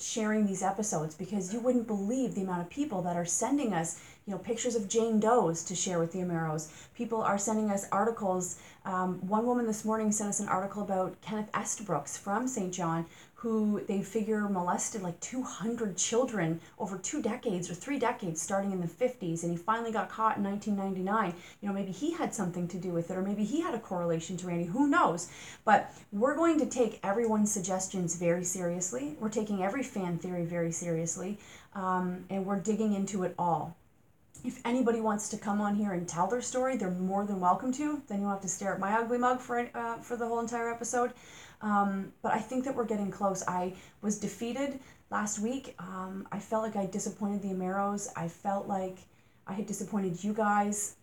sharing 0.01 0.47
these 0.47 0.63
episodes 0.63 1.15
because 1.15 1.53
you 1.53 1.61
wouldn't 1.61 1.87
believe 1.87 2.35
the 2.35 2.43
amount 2.43 2.63
of 2.63 2.71
people 2.71 3.03
that 3.03 3.17
are 3.17 3.27
sending 3.27 3.75
us, 3.75 4.03
you 4.27 4.33
know, 4.33 4.39
pictures 4.39 4.75
of 4.75 4.89
Jane 4.89 5.21
Does 5.21 5.63
to 5.65 5.75
share 5.75 5.99
with 5.99 6.13
the 6.13 6.21
Ameros. 6.21 6.73
People 6.95 7.21
are 7.21 7.37
sending 7.37 7.71
us 7.71 7.87
articles. 7.93 8.59
Um, 8.87 9.19
one 9.27 9.45
woman 9.45 9.67
this 9.67 9.85
morning 9.85 10.11
sent 10.11 10.31
us 10.31 10.41
an 10.41 10.49
article 10.49 10.83
about 10.83 11.21
Kenneth 11.21 11.51
Estabrooks 11.55 12.17
from 12.17 12.49
St. 12.49 12.73
John, 12.73 13.05
who 13.41 13.83
they 13.89 14.03
figure 14.03 14.47
molested 14.51 15.01
like 15.01 15.19
200 15.21 15.97
children 15.97 16.61
over 16.79 16.99
two 16.99 17.23
decades 17.23 17.71
or 17.71 17.75
three 17.75 17.99
decades 17.99 18.41
starting 18.41 18.71
in 18.71 18.83
the 18.83 18.87
50s 18.87 19.43
and 19.43 19.51
he 19.51 19.57
finally 19.57 19.91
got 19.91 20.11
caught 20.11 20.37
in 20.37 20.45
1999 20.45 21.35
you 21.63 21.67
know 21.67 21.73
maybe 21.73 21.91
he 21.91 22.13
had 22.13 22.35
something 22.35 22.69
to 22.69 22.77
do 22.77 22.91
with 22.91 23.11
it 23.11 23.17
or 23.17 23.23
maybe 23.23 23.43
he 23.43 23.63
had 23.63 23.75
a 23.75 23.79
correlation 23.79 24.37
to 24.37 24.47
randy. 24.47 24.67
Who 24.67 24.89
knows? 24.89 25.31
But 25.65 25.91
we're 26.13 26.37
going 26.37 26.59
to 26.59 26.67
take 26.67 27.01
everyone's 27.03 27.51
suggestions 27.51 28.17
very 28.17 28.45
seriously. 28.45 29.17
We're 29.19 29.31
taking 29.31 29.63
every 29.63 29.85
fan 29.85 30.19
theory 30.19 30.45
very 30.45 30.71
seriously 30.71 31.39
um, 31.75 32.27
and 32.29 32.45
we're 32.45 32.61
digging 32.61 32.93
into 32.93 33.23
it 33.23 33.35
all. 33.39 33.75
If 34.45 34.61
anybody 34.67 35.01
wants 35.01 35.31
to 35.31 35.39
come 35.39 35.63
on 35.63 35.77
here 35.77 35.93
and 35.93 36.07
tell 36.07 36.27
their 36.27 36.43
story, 36.43 36.77
they're 36.77 36.91
more 36.91 37.25
than 37.25 37.41
welcome 37.41 37.73
to. 37.73 38.03
Then 38.07 38.21
you'll 38.21 38.31
have 38.31 38.43
to 38.43 38.49
stare 38.49 38.75
at 38.75 38.81
my 38.81 38.93
ugly 38.99 39.19
mug 39.19 39.41
for 39.41 39.69
uh, 39.75 39.97
for 39.97 40.17
the 40.17 40.27
whole 40.27 40.41
entire 40.41 40.71
episode. 40.71 41.13
Um, 41.63 42.13
but 42.23 42.33
I 42.33 42.39
think 42.39 42.65
that 42.65 42.75
we're 42.75 42.87
getting 42.87 43.11
close. 43.11 43.45
I 43.47 43.75
was 44.01 44.19
defeated 44.19 44.81
last 45.11 45.39
week. 45.39 45.75
Um, 45.79 46.27
I 46.33 46.39
felt 46.39 46.63
like 46.63 46.77
I 46.77 46.87
disappointed 46.87 47.43
the 47.43 47.49
Ameros. 47.49 48.09
I 48.17 48.29
felt 48.29 48.67
like 48.67 48.99
I 49.47 49.53
had 49.53 49.67
disappointed 49.67 50.23
you 50.23 50.33
guys. 50.33 50.97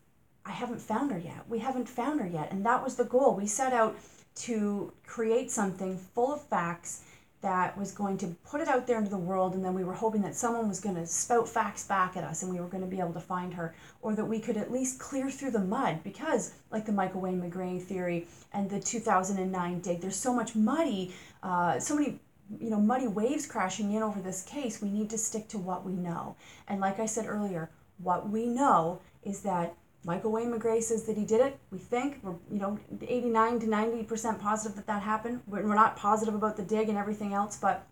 I 0.45 0.51
haven't 0.51 0.79
found 0.79 1.11
her 1.11 1.19
yet. 1.19 1.43
We 1.47 1.59
haven't 1.59 1.89
found 1.89 2.21
her 2.21 2.27
yet. 2.27 2.51
And 2.51 2.65
that 2.65 2.83
was 2.83 2.95
the 2.95 3.03
goal. 3.03 3.35
We 3.35 3.47
set 3.47 3.73
out 3.73 3.97
to 4.35 4.93
create 5.05 5.51
something 5.51 5.97
full 5.97 6.33
of 6.33 6.41
facts 6.41 7.03
that 7.41 7.77
was 7.77 7.91
going 7.91 8.17
to 8.17 8.27
put 8.49 8.61
it 8.61 8.67
out 8.67 8.87
there 8.87 8.97
into 8.97 9.11
the 9.11 9.17
world 9.17 9.53
and 9.53 9.63
then 9.63 9.73
we 9.73 9.83
were 9.83 9.93
hoping 9.93 10.21
that 10.21 10.35
someone 10.35 10.67
was 10.67 10.79
going 10.79 10.95
to 10.95 11.05
spout 11.05 11.47
facts 11.47 11.85
back 11.85 12.17
at 12.17 12.23
us 12.23 12.41
and 12.41 12.51
we 12.51 12.59
were 12.59 12.67
going 12.67 12.83
to 12.83 12.89
be 12.89 12.99
able 12.99 13.13
to 13.13 13.19
find 13.19 13.53
her 13.53 13.75
or 14.01 14.15
that 14.15 14.25
we 14.25 14.39
could 14.39 14.57
at 14.57 14.71
least 14.71 14.99
clear 14.99 15.29
through 15.29 15.51
the 15.51 15.59
mud 15.59 16.03
because 16.03 16.55
like 16.71 16.85
the 16.85 16.91
michael 16.91 17.21
wayne 17.21 17.39
mcgray 17.39 17.81
theory 17.81 18.27
and 18.53 18.69
the 18.69 18.79
2009 18.79 19.79
dig 19.81 20.01
there's 20.01 20.15
so 20.15 20.33
much 20.33 20.55
muddy 20.55 21.13
uh, 21.43 21.79
so 21.79 21.95
many 21.95 22.19
you 22.59 22.69
know 22.69 22.79
muddy 22.79 23.07
waves 23.07 23.45
crashing 23.45 23.91
in 23.93 24.01
over 24.01 24.19
this 24.21 24.43
case 24.43 24.81
we 24.81 24.89
need 24.89 25.09
to 25.09 25.17
stick 25.17 25.47
to 25.49 25.57
what 25.57 25.85
we 25.85 25.93
know. 25.93 26.35
And 26.67 26.79
like 26.79 26.99
i 26.99 27.05
said 27.05 27.25
earlier 27.27 27.69
what 27.97 28.29
we 28.29 28.45
know 28.45 29.01
is 29.23 29.41
that 29.41 29.75
Michael 30.07 30.31
Wayne 30.31 30.53
McGray 30.53 30.81
says 30.81 31.03
that 31.03 31.17
he 31.17 31.25
did 31.25 31.41
it. 31.41 31.59
We 31.69 31.79
think 31.79 32.19
we're 32.23 32.35
you 32.49 32.59
know 32.59 32.79
89 33.05 33.59
to 33.59 33.67
90 33.67 34.03
percent 34.03 34.39
positive 34.39 34.77
that 34.77 34.87
that 34.87 35.01
happened. 35.01 35.41
We're 35.45 35.75
not 35.75 35.97
positive 35.97 36.33
about 36.33 36.55
the 36.55 36.63
dig 36.63 36.87
and 36.87 36.97
everything 36.97 37.33
else, 37.33 37.57
but 37.57 37.85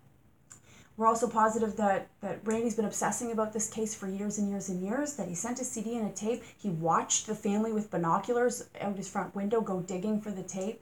we're 0.95 1.07
also 1.07 1.27
positive 1.27 1.75
that 1.75 2.07
that 2.21 2.39
Randy's 2.45 2.75
been 2.77 2.85
obsessing 2.85 3.33
about 3.33 3.51
this 3.51 3.69
case 3.69 3.93
for 3.93 4.07
years 4.07 4.37
and 4.37 4.49
years 4.49 4.69
and 4.69 4.81
years. 4.81 5.17
That 5.17 5.27
he 5.27 5.35
sent 5.35 5.59
a 5.59 5.65
CD 5.65 5.97
and 5.97 6.09
a 6.09 6.13
tape. 6.13 6.41
He 6.57 6.69
watched 6.69 7.27
the 7.27 7.35
family 7.35 7.73
with 7.73 7.91
binoculars 7.91 8.69
out 8.79 8.95
his 8.95 9.09
front 9.09 9.35
window 9.35 9.59
go 9.59 9.81
digging 9.81 10.21
for 10.21 10.31
the 10.31 10.43
tape. 10.43 10.81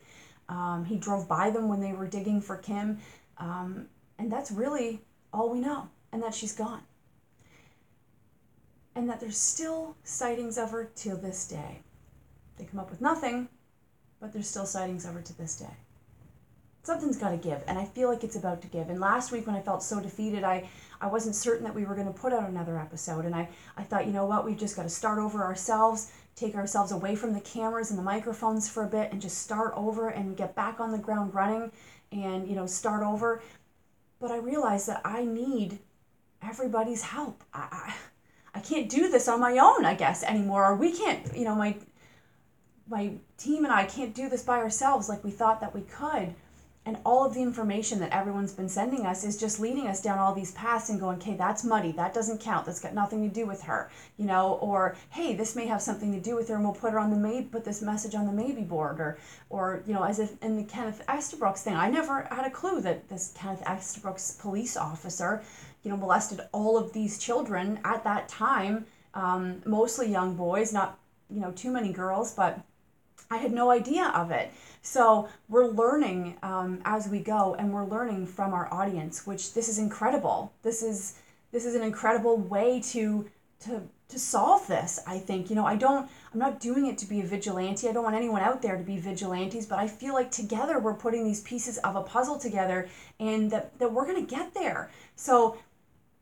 Um, 0.49 0.85
he 0.85 0.97
drove 0.97 1.27
by 1.27 1.49
them 1.49 1.67
when 1.67 1.81
they 1.81 1.93
were 1.93 2.05
digging 2.05 2.41
for 2.41 2.57
Kim, 2.57 2.99
um, 3.39 3.87
and 4.19 4.31
that's 4.31 4.51
really 4.51 5.01
all 5.33 5.49
we 5.49 5.59
know. 5.59 5.89
And 6.11 6.21
that 6.21 6.35
she's 6.35 6.53
gone 6.53 6.83
and 8.95 9.09
that 9.09 9.19
there's 9.19 9.37
still 9.37 9.95
sightings 10.03 10.57
of 10.57 10.71
her 10.71 10.89
till 10.95 11.17
this 11.17 11.47
day. 11.47 11.79
They 12.57 12.65
come 12.65 12.79
up 12.79 12.89
with 12.89 13.01
nothing, 13.01 13.49
but 14.19 14.31
there's 14.31 14.47
still 14.47 14.65
sightings 14.65 15.05
of 15.05 15.13
her 15.13 15.21
to 15.21 15.37
this 15.37 15.57
day. 15.57 15.75
Something's 16.83 17.17
got 17.17 17.29
to 17.29 17.37
give, 17.37 17.63
and 17.67 17.79
I 17.79 17.85
feel 17.85 18.09
like 18.09 18.25
it's 18.25 18.35
about 18.35 18.61
to 18.61 18.67
give. 18.67 18.89
And 18.89 18.99
last 18.99 19.31
week, 19.31 19.47
when 19.47 19.55
I 19.55 19.61
felt 19.61 19.81
so 19.81 20.01
defeated, 20.01 20.43
I, 20.43 20.69
I 20.99 21.07
wasn't 21.07 21.33
certain 21.33 21.63
that 21.63 21.73
we 21.73 21.85
were 21.85 21.95
going 21.95 22.07
to 22.07 22.13
put 22.13 22.33
out 22.33 22.49
another 22.49 22.77
episode. 22.77 23.23
And 23.23 23.33
I, 23.33 23.47
I 23.77 23.83
thought, 23.83 24.05
you 24.05 24.11
know 24.11 24.25
what, 24.25 24.45
we've 24.45 24.57
just 24.57 24.75
got 24.75 24.83
to 24.83 24.89
start 24.89 25.17
over 25.17 25.43
ourselves, 25.43 26.11
take 26.35 26.55
ourselves 26.55 26.91
away 26.91 27.15
from 27.15 27.33
the 27.33 27.39
cameras 27.39 27.89
and 27.89 27.97
the 27.97 28.03
microphones 28.03 28.67
for 28.67 28.83
a 28.83 28.87
bit, 28.87 29.13
and 29.13 29.21
just 29.21 29.37
start 29.37 29.73
over 29.77 30.09
and 30.09 30.35
get 30.35 30.55
back 30.55 30.81
on 30.81 30.91
the 30.91 30.97
ground 30.97 31.33
running 31.33 31.71
and, 32.11 32.49
you 32.49 32.55
know, 32.55 32.65
start 32.65 33.01
over. 33.01 33.41
But 34.19 34.31
I 34.31 34.37
realized 34.37 34.87
that 34.87 35.01
I 35.05 35.23
need 35.23 35.79
everybody's 36.41 37.01
help. 37.01 37.45
I, 37.53 37.67
I 37.71 37.93
I 38.55 38.59
can't 38.59 38.89
do 38.89 39.09
this 39.09 39.27
on 39.27 39.39
my 39.39 39.57
own, 39.57 39.85
I 39.85 39.95
guess, 39.95 40.23
anymore. 40.23 40.65
Or 40.65 40.75
we 40.75 40.91
can't, 40.91 41.35
you 41.35 41.45
know, 41.45 41.55
my 41.55 41.75
my 42.87 43.13
team 43.37 43.63
and 43.63 43.73
I 43.73 43.85
can't 43.85 44.13
do 44.13 44.29
this 44.29 44.43
by 44.43 44.57
ourselves 44.57 45.09
like 45.09 45.23
we 45.23 45.31
thought 45.31 45.61
that 45.61 45.73
we 45.73 45.81
could. 45.81 46.35
And 46.85 46.97
all 47.05 47.25
of 47.25 47.33
the 47.33 47.41
information 47.41 48.01
that 48.01 48.11
everyone's 48.11 48.51
been 48.51 48.67
sending 48.67 49.05
us 49.05 49.23
is 49.23 49.37
just 49.37 49.57
leading 49.57 49.87
us 49.87 50.01
down 50.01 50.19
all 50.19 50.33
these 50.33 50.51
paths 50.51 50.89
and 50.89 50.99
going, 50.99 51.17
okay, 51.17 51.35
that's 51.35 51.63
muddy. 51.63 51.93
That 51.93 52.13
doesn't 52.13 52.41
count. 52.41 52.65
That's 52.65 52.81
got 52.81 52.93
nothing 52.93 53.27
to 53.27 53.33
do 53.33 53.45
with 53.45 53.61
her, 53.61 53.89
you 54.17 54.25
know, 54.25 54.55
or 54.55 54.97
hey, 55.09 55.33
this 55.33 55.55
may 55.55 55.65
have 55.65 55.81
something 55.81 56.11
to 56.11 56.19
do 56.19 56.35
with 56.35 56.49
her 56.49 56.55
and 56.55 56.63
we'll 56.65 56.73
put 56.73 56.91
her 56.91 56.99
on 56.99 57.09
the 57.09 57.15
maybe, 57.15 57.47
put 57.47 57.63
this 57.63 57.81
message 57.81 58.15
on 58.15 58.25
the 58.25 58.33
maybe 58.33 58.63
board 58.63 58.99
or, 58.99 59.17
or, 59.49 59.81
you 59.87 59.93
know, 59.93 60.03
as 60.03 60.19
if 60.19 60.33
in 60.43 60.57
the 60.57 60.63
Kenneth 60.65 61.01
Estabrooks 61.07 61.63
thing, 61.63 61.73
I 61.73 61.89
never 61.89 62.23
had 62.23 62.45
a 62.45 62.51
clue 62.51 62.81
that 62.81 63.07
this 63.07 63.31
Kenneth 63.33 63.63
Estabrooks 63.65 64.33
police 64.33 64.75
officer 64.75 65.41
you 65.83 65.91
know, 65.91 65.97
molested 65.97 66.41
all 66.51 66.77
of 66.77 66.93
these 66.93 67.19
children 67.19 67.79
at 67.83 68.03
that 68.03 68.29
time, 68.29 68.85
um, 69.13 69.61
mostly 69.65 70.09
young 70.09 70.35
boys, 70.35 70.73
not, 70.73 70.97
you 71.29 71.39
know, 71.39 71.51
too 71.51 71.71
many 71.71 71.91
girls, 71.91 72.33
but 72.33 72.59
I 73.29 73.37
had 73.37 73.51
no 73.51 73.71
idea 73.71 74.11
of 74.15 74.31
it. 74.31 74.51
So 74.81 75.27
we're 75.49 75.67
learning 75.67 76.37
um, 76.43 76.81
as 76.85 77.07
we 77.07 77.19
go, 77.19 77.55
and 77.55 77.73
we're 77.73 77.85
learning 77.85 78.27
from 78.27 78.53
our 78.53 78.71
audience, 78.71 79.25
which 79.25 79.53
this 79.53 79.69
is 79.69 79.79
incredible. 79.79 80.53
This 80.61 80.83
is 80.83 81.19
this 81.51 81.65
is 81.65 81.75
an 81.75 81.83
incredible 81.83 82.37
way 82.37 82.81
to 82.91 83.29
to 83.61 83.81
to 84.09 84.19
solve 84.19 84.67
this. 84.67 84.99
I 85.07 85.17
think 85.17 85.49
you 85.49 85.55
know 85.55 85.65
I 85.65 85.75
don't 85.75 86.09
I'm 86.33 86.39
not 86.39 86.59
doing 86.59 86.87
it 86.87 86.97
to 86.99 87.05
be 87.05 87.21
a 87.21 87.23
vigilante. 87.23 87.87
I 87.87 87.93
don't 87.93 88.03
want 88.03 88.15
anyone 88.15 88.41
out 88.41 88.61
there 88.61 88.77
to 88.77 88.83
be 88.83 88.97
vigilantes, 88.97 89.65
but 89.65 89.79
I 89.79 89.87
feel 89.87 90.13
like 90.13 90.29
together 90.29 90.79
we're 90.79 90.93
putting 90.93 91.23
these 91.23 91.41
pieces 91.41 91.77
of 91.79 91.95
a 91.95 92.03
puzzle 92.03 92.37
together, 92.37 92.89
and 93.19 93.49
that 93.51 93.77
that 93.79 93.91
we're 93.91 94.05
gonna 94.05 94.21
get 94.21 94.53
there. 94.53 94.91
So 95.15 95.57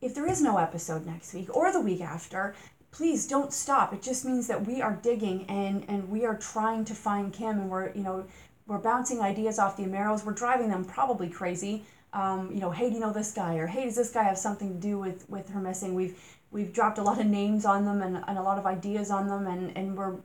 if 0.01 0.15
there 0.15 0.27
is 0.27 0.41
no 0.41 0.57
episode 0.57 1.05
next 1.05 1.33
week 1.33 1.55
or 1.55 1.71
the 1.71 1.79
week 1.79 2.01
after, 2.01 2.55
please 2.91 3.27
don't 3.27 3.53
stop. 3.53 3.93
It 3.93 4.01
just 4.01 4.25
means 4.25 4.47
that 4.47 4.65
we 4.65 4.81
are 4.81 4.99
digging 5.01 5.45
and 5.47 5.85
and 5.87 6.09
we 6.09 6.25
are 6.25 6.37
trying 6.37 6.83
to 6.85 6.95
find 6.95 7.31
Kim 7.31 7.59
and 7.59 7.69
we're 7.69 7.91
you 7.93 8.03
know 8.03 8.25
we're 8.67 8.79
bouncing 8.79 9.21
ideas 9.21 9.59
off 9.59 9.77
the 9.77 9.83
Ameros. 9.83 10.25
We're 10.25 10.33
driving 10.33 10.69
them 10.69 10.85
probably 10.85 11.29
crazy. 11.29 11.83
Um, 12.13 12.51
you 12.53 12.59
know, 12.59 12.71
hey, 12.71 12.89
do 12.89 12.95
you 12.95 12.99
know 12.99 13.13
this 13.13 13.31
guy? 13.31 13.55
Or 13.55 13.67
hey, 13.67 13.85
does 13.85 13.95
this 13.95 14.11
guy 14.11 14.23
have 14.23 14.37
something 14.37 14.73
to 14.73 14.79
do 14.79 14.97
with 14.99 15.29
with 15.29 15.49
her 15.49 15.59
missing? 15.59 15.93
We've 15.93 16.19
we've 16.51 16.73
dropped 16.73 16.97
a 16.97 17.03
lot 17.03 17.19
of 17.19 17.27
names 17.27 17.65
on 17.65 17.85
them 17.85 18.01
and, 18.01 18.23
and 18.27 18.37
a 18.37 18.41
lot 18.41 18.57
of 18.57 18.65
ideas 18.65 19.11
on 19.11 19.27
them 19.27 19.47
and 19.47 19.75
and 19.77 19.97
we're 19.97 20.15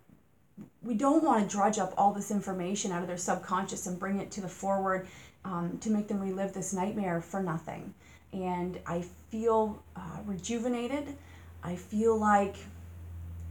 we 0.83 0.95
don't 0.95 1.23
want 1.23 1.43
to 1.43 1.57
drudge 1.57 1.79
up 1.79 1.93
all 1.99 2.13
this 2.13 2.31
information 2.31 2.91
out 2.91 3.03
of 3.03 3.09
their 3.09 3.19
subconscious 3.19 3.87
and 3.87 3.99
bring 3.99 4.19
it 4.19 4.31
to 4.31 4.41
the 4.41 4.49
forward 4.49 5.07
um, 5.45 5.77
to 5.79 5.91
make 5.91 6.09
them 6.09 6.19
relive 6.19 6.55
this 6.55 6.73
nightmare 6.73 7.21
for 7.21 7.43
nothing 7.43 7.93
and 8.33 8.79
I 8.87 9.05
feel 9.31 9.83
uh, 9.95 10.01
rejuvenated. 10.25 11.17
I 11.63 11.77
feel 11.77 12.17
like 12.17 12.57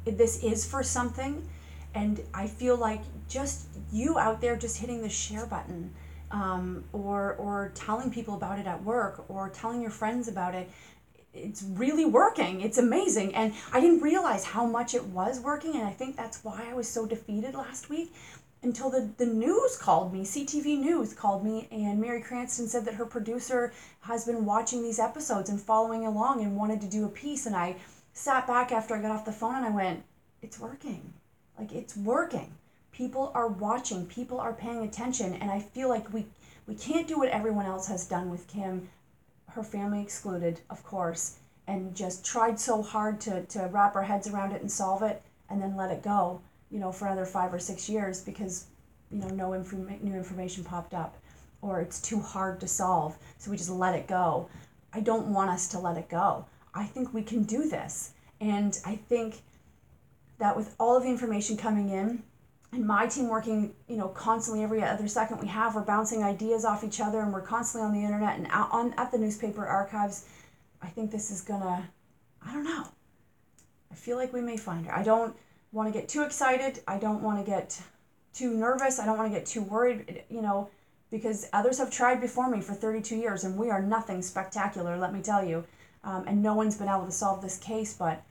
this 0.05 0.43
is 0.43 0.65
for 0.65 0.83
something, 0.83 1.47
and 1.93 2.21
I 2.33 2.47
feel 2.47 2.77
like 2.77 3.01
just 3.27 3.67
you 3.91 4.17
out 4.17 4.41
there 4.41 4.55
just 4.55 4.77
hitting 4.77 5.01
the 5.01 5.09
share 5.09 5.45
button. 5.45 5.93
Um, 6.31 6.83
or, 6.91 7.35
or 7.35 7.71
telling 7.75 8.11
people 8.11 8.33
about 8.33 8.57
it 8.57 8.65
at 8.65 8.83
work 8.83 9.23
or 9.29 9.47
telling 9.49 9.79
your 9.79 9.91
friends 9.91 10.27
about 10.27 10.55
it 10.55 10.69
it's 11.35 11.63
really 11.63 12.05
working 12.05 12.61
it's 12.61 12.77
amazing 12.77 13.35
and 13.35 13.53
i 13.73 13.79
didn't 13.79 14.01
realize 14.01 14.43
how 14.43 14.65
much 14.65 14.95
it 14.95 15.03
was 15.05 15.39
working 15.39 15.75
and 15.75 15.83
i 15.83 15.91
think 15.91 16.15
that's 16.15 16.43
why 16.43 16.65
i 16.69 16.73
was 16.73 16.87
so 16.87 17.05
defeated 17.05 17.53
last 17.53 17.89
week 17.89 18.13
until 18.65 18.89
the, 18.89 19.07
the 19.17 19.27
news 19.27 19.77
called 19.77 20.11
me, 20.11 20.21
CTV 20.21 20.79
News 20.79 21.13
called 21.13 21.45
me, 21.45 21.67
and 21.71 22.01
Mary 22.01 22.19
Cranston 22.19 22.67
said 22.67 22.83
that 22.85 22.95
her 22.95 23.05
producer 23.05 23.71
has 24.01 24.25
been 24.25 24.43
watching 24.43 24.81
these 24.81 24.97
episodes 24.97 25.51
and 25.51 25.61
following 25.61 26.03
along 26.03 26.41
and 26.41 26.57
wanted 26.57 26.81
to 26.81 26.87
do 26.87 27.05
a 27.05 27.09
piece. 27.09 27.45
And 27.45 27.55
I 27.55 27.75
sat 28.13 28.47
back 28.47 28.71
after 28.71 28.95
I 28.95 29.01
got 29.03 29.11
off 29.11 29.23
the 29.23 29.31
phone 29.31 29.55
and 29.55 29.65
I 29.65 29.69
went, 29.69 30.03
It's 30.41 30.59
working. 30.59 31.13
Like, 31.59 31.73
it's 31.73 31.95
working. 31.95 32.55
People 32.91 33.31
are 33.35 33.47
watching, 33.47 34.07
people 34.07 34.39
are 34.39 34.53
paying 34.53 34.83
attention. 34.83 35.35
And 35.35 35.51
I 35.51 35.59
feel 35.59 35.87
like 35.87 36.11
we, 36.11 36.25
we 36.65 36.73
can't 36.73 37.07
do 37.07 37.19
what 37.19 37.29
everyone 37.29 37.67
else 37.67 37.87
has 37.87 38.07
done 38.07 38.31
with 38.31 38.47
Kim, 38.47 38.89
her 39.51 39.63
family 39.63 40.01
excluded, 40.01 40.61
of 40.71 40.83
course, 40.83 41.37
and 41.67 41.95
just 41.95 42.25
tried 42.25 42.59
so 42.59 42.81
hard 42.81 43.21
to, 43.21 43.43
to 43.45 43.69
wrap 43.71 43.95
our 43.95 44.03
heads 44.03 44.27
around 44.27 44.53
it 44.53 44.61
and 44.61 44.71
solve 44.71 45.03
it 45.03 45.21
and 45.51 45.61
then 45.61 45.77
let 45.77 45.91
it 45.91 46.01
go 46.01 46.41
you 46.75 46.81
know, 46.81 46.91
for 46.91 47.05
another 47.05 47.25
five 47.25 47.53
or 47.53 47.57
six 47.57 47.87
years 47.87 48.19
because, 48.19 48.65
you 49.09 49.17
know, 49.17 49.29
no 49.29 49.53
inform- 49.53 49.97
new 50.01 50.13
information 50.13 50.61
popped 50.61 50.93
up 50.93 51.15
or 51.61 51.79
it's 51.79 52.01
too 52.01 52.19
hard 52.19 52.59
to 52.59 52.67
solve. 52.67 53.17
So 53.37 53.49
we 53.49 53.55
just 53.55 53.69
let 53.69 53.95
it 53.95 54.07
go. 54.07 54.49
I 54.91 54.99
don't 54.99 55.27
want 55.27 55.49
us 55.49 55.69
to 55.69 55.79
let 55.79 55.95
it 55.95 56.09
go. 56.09 56.45
I 56.73 56.83
think 56.83 57.13
we 57.13 57.23
can 57.23 57.43
do 57.43 57.69
this. 57.69 58.11
And 58.41 58.77
I 58.83 58.97
think 58.97 59.37
that 60.37 60.53
with 60.53 60.75
all 60.77 60.97
of 60.97 61.03
the 61.03 61.09
information 61.09 61.55
coming 61.55 61.91
in, 61.91 62.21
and 62.73 62.85
my 62.85 63.07
team 63.07 63.29
working, 63.29 63.73
you 63.87 63.95
know, 63.95 64.09
constantly 64.09 64.61
every 64.61 64.83
other 64.83 65.07
second 65.07 65.39
we 65.39 65.47
have, 65.47 65.75
we're 65.75 65.81
bouncing 65.81 66.23
ideas 66.23 66.65
off 66.65 66.83
each 66.83 66.99
other, 66.99 67.21
and 67.21 67.31
we're 67.31 67.41
constantly 67.41 67.87
on 67.87 67.93
the 67.93 68.03
internet 68.03 68.37
and 68.37 68.47
out 68.49 68.69
on 68.73 68.93
at 68.97 69.13
the 69.13 69.17
newspaper 69.17 69.65
archives. 69.65 70.25
I 70.81 70.87
think 70.87 71.09
this 71.09 71.31
is 71.31 71.39
gonna, 71.39 71.89
I 72.45 72.51
don't 72.51 72.65
know. 72.65 72.85
I 73.89 73.95
I 73.95 73.97
feel 73.97 74.17
like 74.17 74.33
we 74.33 74.41
may 74.41 74.57
find 74.57 74.85
her. 74.85 74.93
I 74.93 75.03
don't 75.03 75.33
want 75.75 75.93
to 75.93 75.99
get 75.99 76.07
too 76.07 76.23
excited. 76.23 76.79
I 76.87 76.97
don't 76.97 77.21
want 77.21 77.43
to 77.43 77.49
get 77.49 77.79
too 78.33 78.53
nervous. 78.53 78.97
I 78.97 79.05
don't 79.05 79.17
want 79.17 79.31
to 79.31 79.37
get 79.37 79.45
too 79.45 79.61
worried, 79.61 80.23
you 80.29 80.41
know, 80.41 80.69
because 81.11 81.47
others 81.51 81.77
have 81.79 81.91
tried 81.91 82.21
before 82.21 82.49
me 82.49 82.61
for 82.61 82.73
32 82.73 83.15
years 83.17 83.43
and 83.43 83.57
we 83.57 83.69
are 83.69 83.81
nothing 83.81 84.21
spectacular, 84.21 84.97
let 84.97 85.13
me 85.13 85.21
tell 85.21 85.43
you. 85.43 85.65
Um, 86.03 86.23
and 86.27 86.41
no 86.41 86.53
one's 86.53 86.77
been 86.77 86.87
able 86.87 87.05
to 87.05 87.11
solve 87.11 87.41
this 87.41 87.57
case, 87.57 87.93
but 87.93 88.23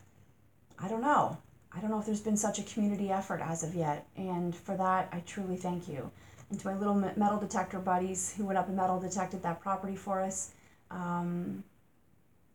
I 0.79 0.89
don't 0.89 1.03
know. 1.03 1.37
I 1.71 1.81
don't 1.81 1.91
know 1.91 1.99
if 1.99 2.07
there's 2.07 2.21
been 2.21 2.37
such 2.37 2.59
a 2.59 2.63
community 2.63 3.11
effort 3.11 3.41
as 3.43 3.63
of 3.63 3.75
yet. 3.75 4.07
And 4.17 4.55
for 4.55 4.77
that, 4.77 5.09
I 5.13 5.21
truly 5.21 5.57
thank 5.57 5.87
you. 5.89 6.11
And 6.51 6.59
to 6.61 6.67
my 6.69 6.75
little 6.79 6.95
metal 6.95 7.39
detector 7.39 7.79
buddies 7.79 8.35
who 8.37 8.47
went 8.47 8.59
up 8.59 8.69
and 8.69 8.77
metal 8.77 9.01
detected 9.01 9.43
that 9.43 9.61
property 9.61 9.97
for 9.97 10.21
us, 10.21 10.53
um, 10.91 11.63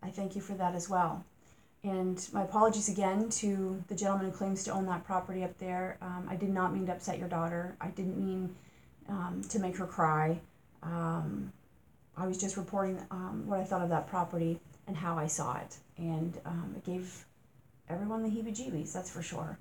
I 0.01 0.09
thank 0.09 0.35
you 0.35 0.41
for 0.41 0.53
that 0.53 0.73
as 0.73 0.89
well. 0.89 1.25
And 1.83 2.27
my 2.33 2.43
apologies 2.43 2.89
again 2.89 3.29
to 3.29 3.81
the 3.87 3.95
gentleman 3.95 4.25
who 4.25 4.31
claims 4.31 4.63
to 4.65 4.71
own 4.71 4.85
that 4.87 5.05
property 5.05 5.43
up 5.43 5.57
there. 5.59 5.97
Um, 6.01 6.27
I 6.29 6.35
did 6.35 6.49
not 6.49 6.73
mean 6.73 6.85
to 6.87 6.91
upset 6.91 7.17
your 7.17 7.29
daughter. 7.29 7.75
I 7.79 7.87
didn't 7.87 8.17
mean 8.17 8.53
um, 9.07 9.41
to 9.49 9.59
make 9.59 9.77
her 9.77 9.85
cry. 9.85 10.39
Um, 10.83 11.53
I 12.17 12.27
was 12.27 12.37
just 12.37 12.57
reporting 12.57 12.99
um, 13.11 13.43
what 13.45 13.59
I 13.59 13.63
thought 13.63 13.81
of 13.81 13.89
that 13.89 14.07
property 14.07 14.59
and 14.87 14.97
how 14.97 15.17
I 15.17 15.27
saw 15.27 15.57
it. 15.57 15.77
And 15.97 16.37
um, 16.45 16.73
it 16.75 16.83
gave 16.83 17.25
everyone 17.89 18.23
the 18.23 18.29
heebie 18.29 18.55
jeebies, 18.55 18.91
that's 18.91 19.09
for 19.09 19.21
sure. 19.21 19.57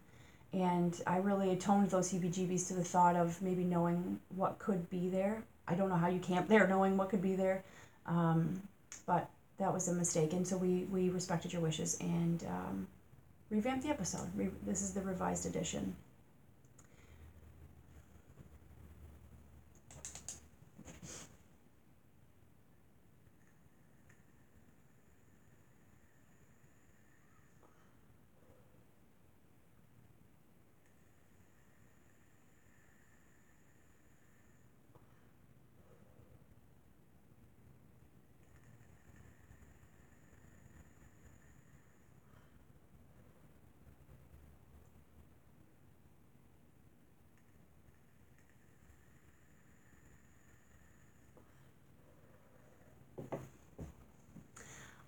And 0.53 1.01
I 1.07 1.19
really 1.19 1.51
atoned 1.51 1.91
those 1.91 2.11
heebie 2.11 2.35
jeebies 2.35 2.67
to 2.69 2.75
the 2.75 2.85
thought 2.85 3.15
of 3.15 3.41
maybe 3.43 3.63
knowing 3.63 4.19
what 4.35 4.59
could 4.59 4.89
be 4.91 5.09
there. 5.09 5.45
I 5.69 5.75
don't 5.75 5.89
know 5.89 5.97
how 5.97 6.09
you 6.09 6.19
camp 6.19 6.49
there 6.49 6.67
knowing 6.67 6.97
what 6.97 7.11
could 7.11 7.23
be 7.23 7.37
there. 7.37 7.63
Um, 8.07 8.63
but 9.07 9.29
that 9.59 9.73
was 9.73 9.89
a 9.89 9.93
mistake, 9.93 10.33
and 10.33 10.47
so 10.47 10.57
we 10.57 10.85
we 10.85 11.09
respected 11.11 11.53
your 11.53 11.63
wishes 11.63 11.97
and 12.01 12.45
um, 12.45 12.89
revamped 13.51 13.85
the 13.85 13.91
episode. 13.91 14.29
Re- 14.35 14.51
this 14.65 14.83
is 14.83 14.93
the 14.95 15.03
revised 15.03 15.47
edition. 15.47 15.95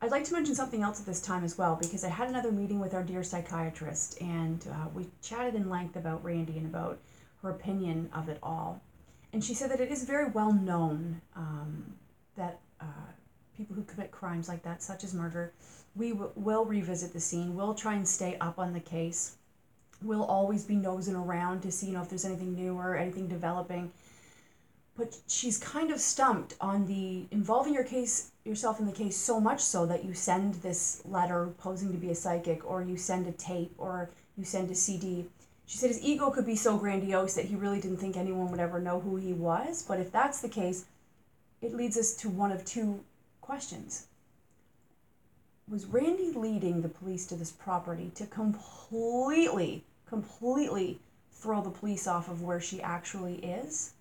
I'd 0.03 0.11
like 0.11 0.25
to 0.25 0.33
mention 0.33 0.55
something 0.55 0.83
else 0.83 0.99
at 0.99 1.05
this 1.05 1.21
time 1.21 1.45
as 1.45 1.59
well 1.59 1.77
because 1.77 2.05
I 2.05 2.09
had 2.09 2.29
another 2.29 2.51
meeting 2.51 2.81
with 2.81 2.95
our 2.95 3.03
dear 3.03 3.23
psychiatrist 3.23 4.19
and 4.23 4.67
uh, 4.73 4.89
we 4.95 5.07
chatted 5.23 5.55
in 5.55 5.69
length 5.69 5.97
about 5.97 6.25
Randy 6.25 6.57
and 6.57 6.67
about 6.67 6.99
her 7.43 7.51
opinion 7.51 8.09
of 8.15 8.31
it 8.31 8.39
all. 8.43 8.81
And 9.35 9.45
she 9.45 9.53
said 9.53 9.71
that 9.71 9.81
it 9.81 9.91
is 9.91 10.05
very 10.05 10.31
well 10.31 10.55
known 10.55 11.21
um, 11.37 11.85
that 12.35 12.61
uh, 12.81 13.13
people 13.55 13.77
who 13.77 13.83
commit 13.83 14.11
crimes 14.11 14.49
like 14.49 14.63
that, 14.63 14.83
such 14.83 15.05
as 15.05 15.13
murder, 15.13 15.53
we 15.95 16.11
w- 16.11 16.33
will 16.35 16.65
revisit 16.65 17.13
the 17.13 17.21
scene. 17.21 17.55
We'll 17.55 17.75
try 17.75 17.95
and 17.95 18.09
stay 18.09 18.39
up 18.41 18.59
on 18.59 18.73
the 18.73 18.81
case. 18.81 19.37
We'll 20.03 20.25
always 20.25 20.65
be 20.65 20.77
nosing 20.77 21.15
around 21.15 21.61
to 21.61 21.71
see, 21.71 21.89
you 21.89 21.93
know, 21.93 22.01
if 22.01 22.09
there's 22.09 22.25
anything 22.25 22.55
new 22.55 22.75
or 22.75 22.97
anything 22.97 23.29
developing 23.29 23.93
but 24.97 25.17
she's 25.27 25.59
kind 25.59 25.91
of 25.91 26.01
stumped 26.01 26.55
on 26.61 26.87
the 26.87 27.25
involving 27.31 27.75
your 27.75 27.85
case 27.85 28.33
yourself 28.45 28.81
in 28.81 28.87
the 28.87 28.93
case 28.93 29.17
so 29.17 29.41
much 29.41 29.61
so 29.61 29.87
that 29.87 30.05
you 30.05 30.15
send 30.15 30.55
this 30.55 31.03
letter 31.05 31.49
posing 31.59 31.93
to 31.93 31.99
be 31.99 32.11
a 32.11 32.15
psychic 32.15 32.69
or 32.69 32.83
you 32.83 32.97
send 32.97 33.27
a 33.27 33.33
tape 33.33 33.73
or 33.79 34.11
you 34.37 34.45
send 34.45 34.71
a 34.71 34.75
CD. 34.75 35.27
She 35.67 35.79
said 35.79 35.89
his 35.91 36.03
ego 36.03 36.31
could 36.31 36.47
be 36.47 36.57
so 36.57 36.77
grandiose 36.77 37.35
that 37.35 37.45
he 37.45 37.55
really 37.55 37.81
didn't 37.81 37.99
think 37.99 38.17
anyone 38.17 38.51
would 38.51 38.61
ever 38.61 38.81
know 38.81 39.01
who 39.01 39.17
he 39.17 39.33
was, 39.33 39.85
but 39.87 40.01
if 40.01 40.11
that's 40.11 40.41
the 40.41 40.49
case, 40.49 40.87
it 41.63 41.75
leads 41.75 41.97
us 41.97 42.15
to 42.17 42.29
one 42.29 42.51
of 42.51 42.65
two 42.65 43.05
questions. 43.41 44.07
Was 45.69 45.87
Randy 45.87 46.33
leading 46.33 46.83
the 46.83 46.89
police 46.89 47.27
to 47.27 47.37
this 47.37 47.53
property 47.53 48.11
to 48.17 48.27
completely, 48.27 49.85
completely 50.07 50.99
throw 51.31 51.63
the 51.63 51.71
police 51.71 52.09
off 52.09 52.29
of 52.29 52.43
where 52.43 52.61
she 52.61 52.83
actually 52.83 53.37
is? 53.37 53.93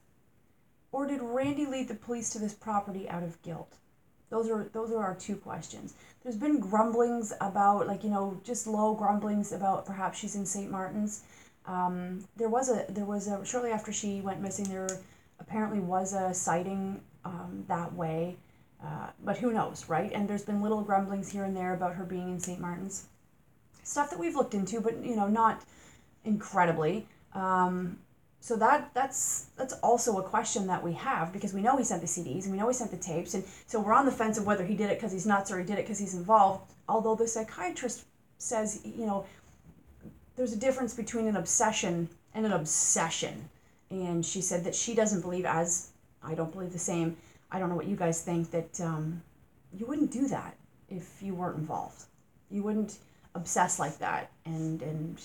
Or 0.91 1.05
did 1.05 1.21
Randy 1.21 1.65
lead 1.65 1.87
the 1.87 1.95
police 1.95 2.29
to 2.31 2.39
this 2.39 2.53
property 2.53 3.07
out 3.09 3.23
of 3.23 3.41
guilt? 3.41 3.75
Those 4.29 4.49
are 4.49 4.69
those 4.73 4.91
are 4.91 5.03
our 5.03 5.15
two 5.15 5.35
questions. 5.35 5.95
There's 6.23 6.37
been 6.37 6.59
grumblings 6.59 7.33
about 7.41 7.87
like 7.87 8.03
you 8.03 8.09
know 8.09 8.39
just 8.43 8.67
low 8.67 8.93
grumblings 8.93 9.51
about 9.51 9.85
perhaps 9.85 10.19
she's 10.19 10.35
in 10.35 10.45
St. 10.45 10.69
Martin's. 10.69 11.23
Um, 11.65 12.25
there 12.37 12.49
was 12.49 12.69
a 12.69 12.85
there 12.89 13.05
was 13.05 13.27
a 13.27 13.43
shortly 13.45 13.71
after 13.71 13.91
she 13.91 14.21
went 14.21 14.41
missing 14.41 14.65
there 14.65 14.87
apparently 15.39 15.79
was 15.79 16.13
a 16.13 16.33
sighting 16.33 17.01
um, 17.25 17.63
that 17.67 17.93
way, 17.93 18.35
uh, 18.83 19.07
but 19.23 19.37
who 19.37 19.51
knows, 19.51 19.87
right? 19.87 20.11
And 20.13 20.27
there's 20.27 20.43
been 20.43 20.61
little 20.61 20.81
grumblings 20.81 21.31
here 21.31 21.43
and 21.45 21.55
there 21.55 21.73
about 21.73 21.95
her 21.95 22.03
being 22.03 22.29
in 22.29 22.39
St. 22.39 22.59
Martin's. 22.59 23.05
Stuff 23.83 24.09
that 24.11 24.19
we've 24.19 24.35
looked 24.35 24.53
into, 24.53 24.81
but 24.81 25.03
you 25.03 25.15
know 25.15 25.27
not 25.27 25.63
incredibly. 26.23 27.07
Um, 27.33 27.97
so 28.41 28.55
that 28.55 28.91
that's 28.93 29.47
that's 29.57 29.73
also 29.73 30.17
a 30.17 30.23
question 30.23 30.67
that 30.67 30.83
we 30.83 30.93
have 30.93 31.33
because 31.33 31.53
we 31.53 31.61
know 31.61 31.77
he 31.77 31.83
sent 31.83 32.01
the 32.01 32.07
CDs 32.07 32.43
and 32.43 32.53
we 32.53 32.57
know 32.57 32.67
he 32.67 32.73
sent 32.73 32.91
the 32.91 32.97
tapes 32.97 33.33
and 33.33 33.43
so 33.67 33.79
we're 33.79 33.93
on 33.93 34.05
the 34.05 34.11
fence 34.11 34.37
of 34.37 34.45
whether 34.45 34.65
he 34.65 34.75
did 34.75 34.89
it 34.89 34.97
because 34.97 35.11
he's 35.11 35.25
nuts 35.25 35.51
or 35.51 35.59
he 35.59 35.65
did 35.65 35.77
it 35.77 35.83
because 35.83 35.99
he's 35.99 36.13
involved. 36.13 36.71
Although 36.87 37.15
the 37.15 37.27
psychiatrist 37.27 38.05
says 38.37 38.79
you 38.83 39.05
know 39.05 39.25
there's 40.35 40.53
a 40.53 40.57
difference 40.57 40.93
between 40.93 41.27
an 41.27 41.35
obsession 41.35 42.07
and 42.33 42.45
an 42.45 42.53
obsession, 42.53 43.49
and 43.91 44.25
she 44.25 44.41
said 44.41 44.63
that 44.63 44.73
she 44.73 44.95
doesn't 44.95 45.21
believe 45.21 45.45
as 45.45 45.89
I 46.23 46.33
don't 46.33 46.51
believe 46.51 46.71
the 46.71 46.79
same. 46.79 47.17
I 47.51 47.59
don't 47.59 47.67
know 47.67 47.75
what 47.75 47.87
you 47.87 47.97
guys 47.97 48.21
think 48.21 48.51
that 48.51 48.79
um, 48.79 49.21
you 49.77 49.85
wouldn't 49.85 50.11
do 50.11 50.27
that 50.27 50.55
if 50.89 51.21
you 51.21 51.35
weren't 51.35 51.57
involved. 51.57 52.03
You 52.49 52.63
wouldn't 52.63 52.97
obsess 53.35 53.79
like 53.79 53.97
that 53.99 54.31
and 54.45 54.81
and 54.81 55.21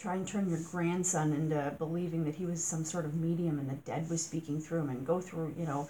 try 0.00 0.14
and 0.14 0.26
turn 0.26 0.48
your 0.48 0.60
grandson 0.70 1.32
into 1.32 1.74
believing 1.78 2.24
that 2.24 2.34
he 2.34 2.46
was 2.46 2.64
some 2.64 2.84
sort 2.84 3.04
of 3.04 3.14
medium 3.14 3.58
and 3.58 3.68
the 3.68 3.74
dead 3.74 4.08
was 4.08 4.24
speaking 4.24 4.58
through 4.60 4.80
him 4.80 4.88
and 4.88 5.06
go 5.06 5.20
through 5.20 5.54
you 5.58 5.66
know 5.66 5.88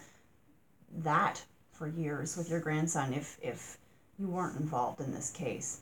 that 0.98 1.40
for 1.72 1.86
years 1.86 2.36
with 2.36 2.50
your 2.50 2.60
grandson 2.60 3.12
if 3.14 3.38
if 3.40 3.78
you 4.18 4.26
weren't 4.26 4.58
involved 4.58 5.00
in 5.00 5.12
this 5.12 5.30
case. 5.30 5.80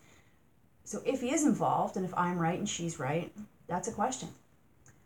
So 0.85 1.03
if 1.05 1.21
he 1.21 1.33
is 1.33 1.45
involved 1.45 1.97
and 1.97 2.05
if 2.05 2.13
i'm 2.17 2.39
right 2.39 2.59
and 2.59 2.69
she's 2.69 2.99
right 2.99 3.33
that's 3.67 3.89
a 3.89 3.93
question. 3.93 4.29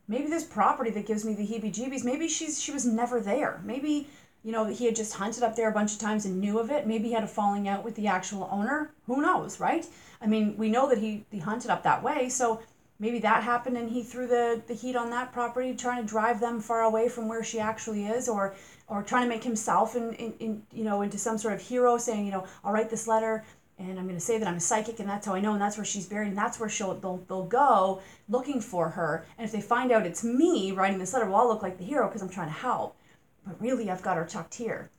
Maybe 0.09 0.29
this 0.29 0.45
property 0.45 0.91
that 0.91 1.07
gives 1.07 1.25
me 1.25 1.35
the 1.35 1.47
heebie 1.47 1.73
jeebies 1.73 2.05
maybe 2.05 2.29
she's 2.29 2.61
she 2.61 2.73
was 2.73 2.85
never 2.85 3.21
there. 3.21 3.63
Maybe 3.65 4.09
you 4.43 4.51
know 4.51 4.65
he 4.65 4.87
had 4.87 4.97
just 4.97 5.15
hunted 5.15 5.45
up 5.45 5.55
there 5.55 5.71
a 5.71 5.73
bunch 5.73 5.93
of 5.93 6.01
times 6.01 6.25
and 6.25 6.41
knew 6.41 6.59
of 6.59 6.73
it. 6.73 6.89
Maybe 6.89 7.09
he 7.09 7.15
had 7.15 7.23
a 7.23 7.29
falling 7.29 7.69
out 7.69 7.85
with 7.85 7.95
the 7.95 8.09
actual 8.09 8.49
owner. 8.51 8.91
Who 9.07 9.23
knows 9.23 9.61
right? 9.61 9.87
I 10.21 10.27
mean 10.27 10.57
we 10.57 10.69
know 10.69 10.89
that 10.89 10.99
he 10.99 11.25
he 11.31 11.39
hunted 11.39 11.71
up 11.71 11.85
that 11.85 12.03
way. 12.03 12.29
So 12.29 12.61
maybe 13.03 13.19
that 13.19 13.43
happened 13.43 13.77
and 13.77 13.91
he 13.91 14.05
threw 14.05 14.29
the, 14.29 14.63
the 14.69 14.75
heat 14.75 14.95
on 14.95 15.11
that 15.11 15.33
property 15.33 15.75
trying 15.75 16.01
to 16.01 16.09
drive 16.09 16.39
them 16.39 16.61
far 16.61 16.83
away 16.83 17.09
from 17.09 17.29
where 17.29 17.43
she 17.43 17.59
actually 17.59 18.07
is 18.07 18.29
or 18.29 18.55
or 18.87 19.03
trying 19.03 19.25
to 19.25 19.29
make 19.29 19.43
himself 19.43 19.97
in, 19.97 20.13
in, 20.15 20.33
in 20.39 20.63
you 20.73 20.85
know 20.85 21.03
into 21.03 21.19
some 21.19 21.37
sort 21.37 21.53
of 21.53 21.61
hero 21.61 21.99
saying 21.99 22.25
you 22.25 22.33
know 22.33 22.47
i'll 22.65 22.73
write 22.73 22.89
this 22.89 23.09
letter 23.09 23.45
and 23.79 23.99
i'm 23.99 24.05
going 24.05 24.17
to 24.17 24.21
say 24.21 24.39
that 24.39 24.47
i'm 24.47 24.57
a 24.57 24.61
psychic 24.61 25.01
and 25.01 25.09
that's 25.09 25.27
how 25.27 25.35
i 25.35 25.41
know 25.41 25.53
and 25.53 25.61
that's 25.61 25.77
where 25.77 25.85
she's 25.85 26.07
buried 26.07 26.29
and 26.29 26.39
that's 26.39 26.61
where 26.61 26.69
she'll 26.69 26.95
they'll, 26.95 27.21
they'll 27.29 27.45
go 27.45 28.01
looking 28.29 28.61
for 28.61 28.89
her. 28.91 29.27
And 29.37 29.45
if 29.45 29.53
they 29.53 29.61
find 29.61 29.91
out 29.91 30.07
it's 30.07 30.23
me 30.23 30.73
writing 30.73 30.99
this 30.99 31.13
letter 31.13 31.27
well 31.27 31.41
i'll 31.41 31.49
look 31.49 31.63
like 31.63 31.79
the 31.79 31.85
hero 31.85 32.07
because 32.07 32.23
i'm 32.23 32.31
trying 32.31 32.49
to 32.49 32.55
help. 32.55 32.97
But 33.45 33.61
really 33.61 33.91
i've 33.91 34.03
got 34.03 34.17
her 34.17 34.25
tucked 34.25 34.55
here. 34.55 34.91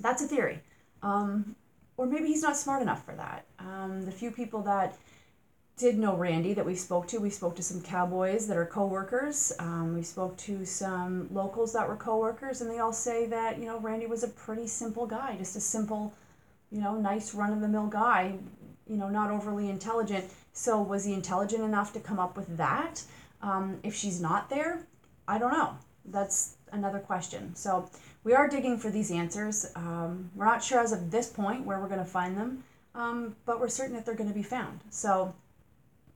That's 0.00 0.22
a 0.22 0.26
theory. 0.26 0.60
Um, 1.02 1.54
or 1.96 2.06
maybe 2.06 2.26
he's 2.26 2.42
not 2.42 2.56
smart 2.56 2.82
enough 2.82 3.04
for 3.04 3.14
that. 3.14 3.44
Um, 3.58 4.04
the 4.04 4.10
few 4.10 4.30
people 4.30 4.62
that 4.62 4.96
did 5.76 5.98
know 5.98 6.16
Randy 6.16 6.54
that 6.54 6.66
we 6.66 6.74
spoke 6.74 7.08
to. 7.08 7.18
We 7.18 7.30
spoke 7.30 7.56
to 7.56 7.62
some 7.62 7.80
cowboys 7.80 8.46
that 8.46 8.56
are 8.56 8.66
coworkers. 8.66 9.52
Um, 9.58 9.94
we 9.94 10.02
spoke 10.02 10.36
to 10.38 10.64
some 10.64 11.28
locals 11.32 11.72
that 11.72 11.88
were 11.88 11.96
coworkers, 11.96 12.60
and 12.60 12.70
they 12.70 12.78
all 12.78 12.92
say 12.92 13.26
that 13.26 13.58
you 13.58 13.66
know 13.66 13.78
Randy 13.80 14.06
was 14.06 14.22
a 14.22 14.28
pretty 14.28 14.66
simple 14.66 15.06
guy, 15.06 15.36
just 15.36 15.56
a 15.56 15.60
simple, 15.60 16.14
you 16.70 16.80
know, 16.80 16.94
nice 16.94 17.34
run 17.34 17.52
of 17.52 17.60
the 17.60 17.68
mill 17.68 17.86
guy. 17.86 18.34
You 18.86 18.96
know, 18.96 19.08
not 19.08 19.30
overly 19.30 19.70
intelligent. 19.70 20.30
So 20.52 20.82
was 20.82 21.04
he 21.04 21.14
intelligent 21.14 21.62
enough 21.62 21.92
to 21.94 22.00
come 22.00 22.18
up 22.18 22.36
with 22.36 22.56
that? 22.56 23.02
Um, 23.40 23.78
if 23.82 23.94
she's 23.94 24.20
not 24.20 24.50
there, 24.50 24.86
I 25.26 25.38
don't 25.38 25.52
know. 25.52 25.76
That's 26.04 26.56
another 26.72 26.98
question. 26.98 27.54
So 27.54 27.88
we 28.24 28.34
are 28.34 28.48
digging 28.48 28.78
for 28.78 28.90
these 28.90 29.10
answers. 29.10 29.70
Um, 29.74 30.30
we're 30.34 30.44
not 30.44 30.62
sure 30.62 30.80
as 30.80 30.92
of 30.92 31.10
this 31.10 31.28
point 31.28 31.64
where 31.64 31.78
we're 31.80 31.88
going 31.88 32.00
to 32.00 32.04
find 32.04 32.36
them, 32.36 32.64
um, 32.94 33.36
but 33.46 33.60
we're 33.60 33.68
certain 33.68 33.94
that 33.94 34.04
they're 34.04 34.14
going 34.14 34.28
to 34.28 34.34
be 34.34 34.42
found. 34.42 34.80
So 34.90 35.34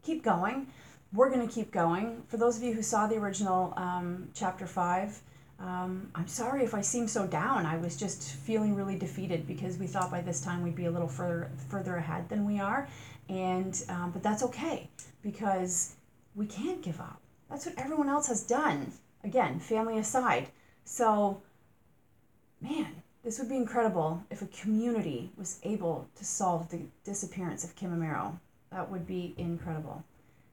keep 0.06 0.22
going. 0.22 0.68
We're 1.12 1.30
going 1.30 1.46
to 1.46 1.52
keep 1.52 1.72
going. 1.72 2.22
For 2.28 2.36
those 2.36 2.56
of 2.56 2.62
you 2.62 2.72
who 2.72 2.82
saw 2.82 3.06
the 3.06 3.16
original 3.16 3.74
um, 3.76 4.28
chapter 4.34 4.66
five, 4.66 5.20
um, 5.58 6.10
I'm 6.14 6.28
sorry 6.28 6.62
if 6.64 6.74
I 6.74 6.80
seem 6.80 7.08
so 7.08 7.26
down. 7.26 7.66
I 7.66 7.76
was 7.78 7.96
just 7.96 8.36
feeling 8.36 8.74
really 8.74 8.98
defeated 8.98 9.46
because 9.46 9.78
we 9.78 9.86
thought 9.86 10.10
by 10.10 10.20
this 10.20 10.40
time 10.42 10.62
we'd 10.62 10.76
be 10.76 10.84
a 10.86 10.90
little 10.90 11.08
further 11.08 11.50
further 11.70 11.96
ahead 11.96 12.28
than 12.28 12.44
we 12.44 12.60
are, 12.60 12.88
and 13.28 13.82
um, 13.88 14.10
but 14.12 14.22
that's 14.22 14.42
okay 14.42 14.88
because 15.22 15.94
we 16.34 16.46
can't 16.46 16.82
give 16.82 17.00
up. 17.00 17.20
That's 17.48 17.66
what 17.66 17.78
everyone 17.78 18.08
else 18.08 18.28
has 18.28 18.42
done. 18.42 18.92
Again, 19.24 19.58
family 19.58 19.98
aside. 19.98 20.48
So, 20.84 21.40
man, 22.60 23.02
this 23.24 23.38
would 23.38 23.48
be 23.48 23.56
incredible 23.56 24.22
if 24.30 24.42
a 24.42 24.46
community 24.46 25.32
was 25.36 25.58
able 25.62 26.08
to 26.16 26.24
solve 26.24 26.68
the 26.70 26.80
disappearance 27.04 27.64
of 27.64 27.74
Kim 27.74 27.90
Amero. 27.90 28.38
That 28.70 28.90
would 28.90 29.06
be 29.06 29.34
incredible. 29.36 30.04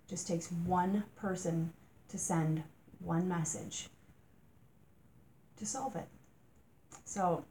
Just 0.07 0.27
takes 0.27 0.51
one 0.51 1.03
person 1.15 1.73
to 2.09 2.17
send 2.17 2.63
one 2.99 3.27
message 3.27 3.89
to 5.57 5.65
solve 5.65 5.95
it. 5.95 6.07
So, 7.05 7.45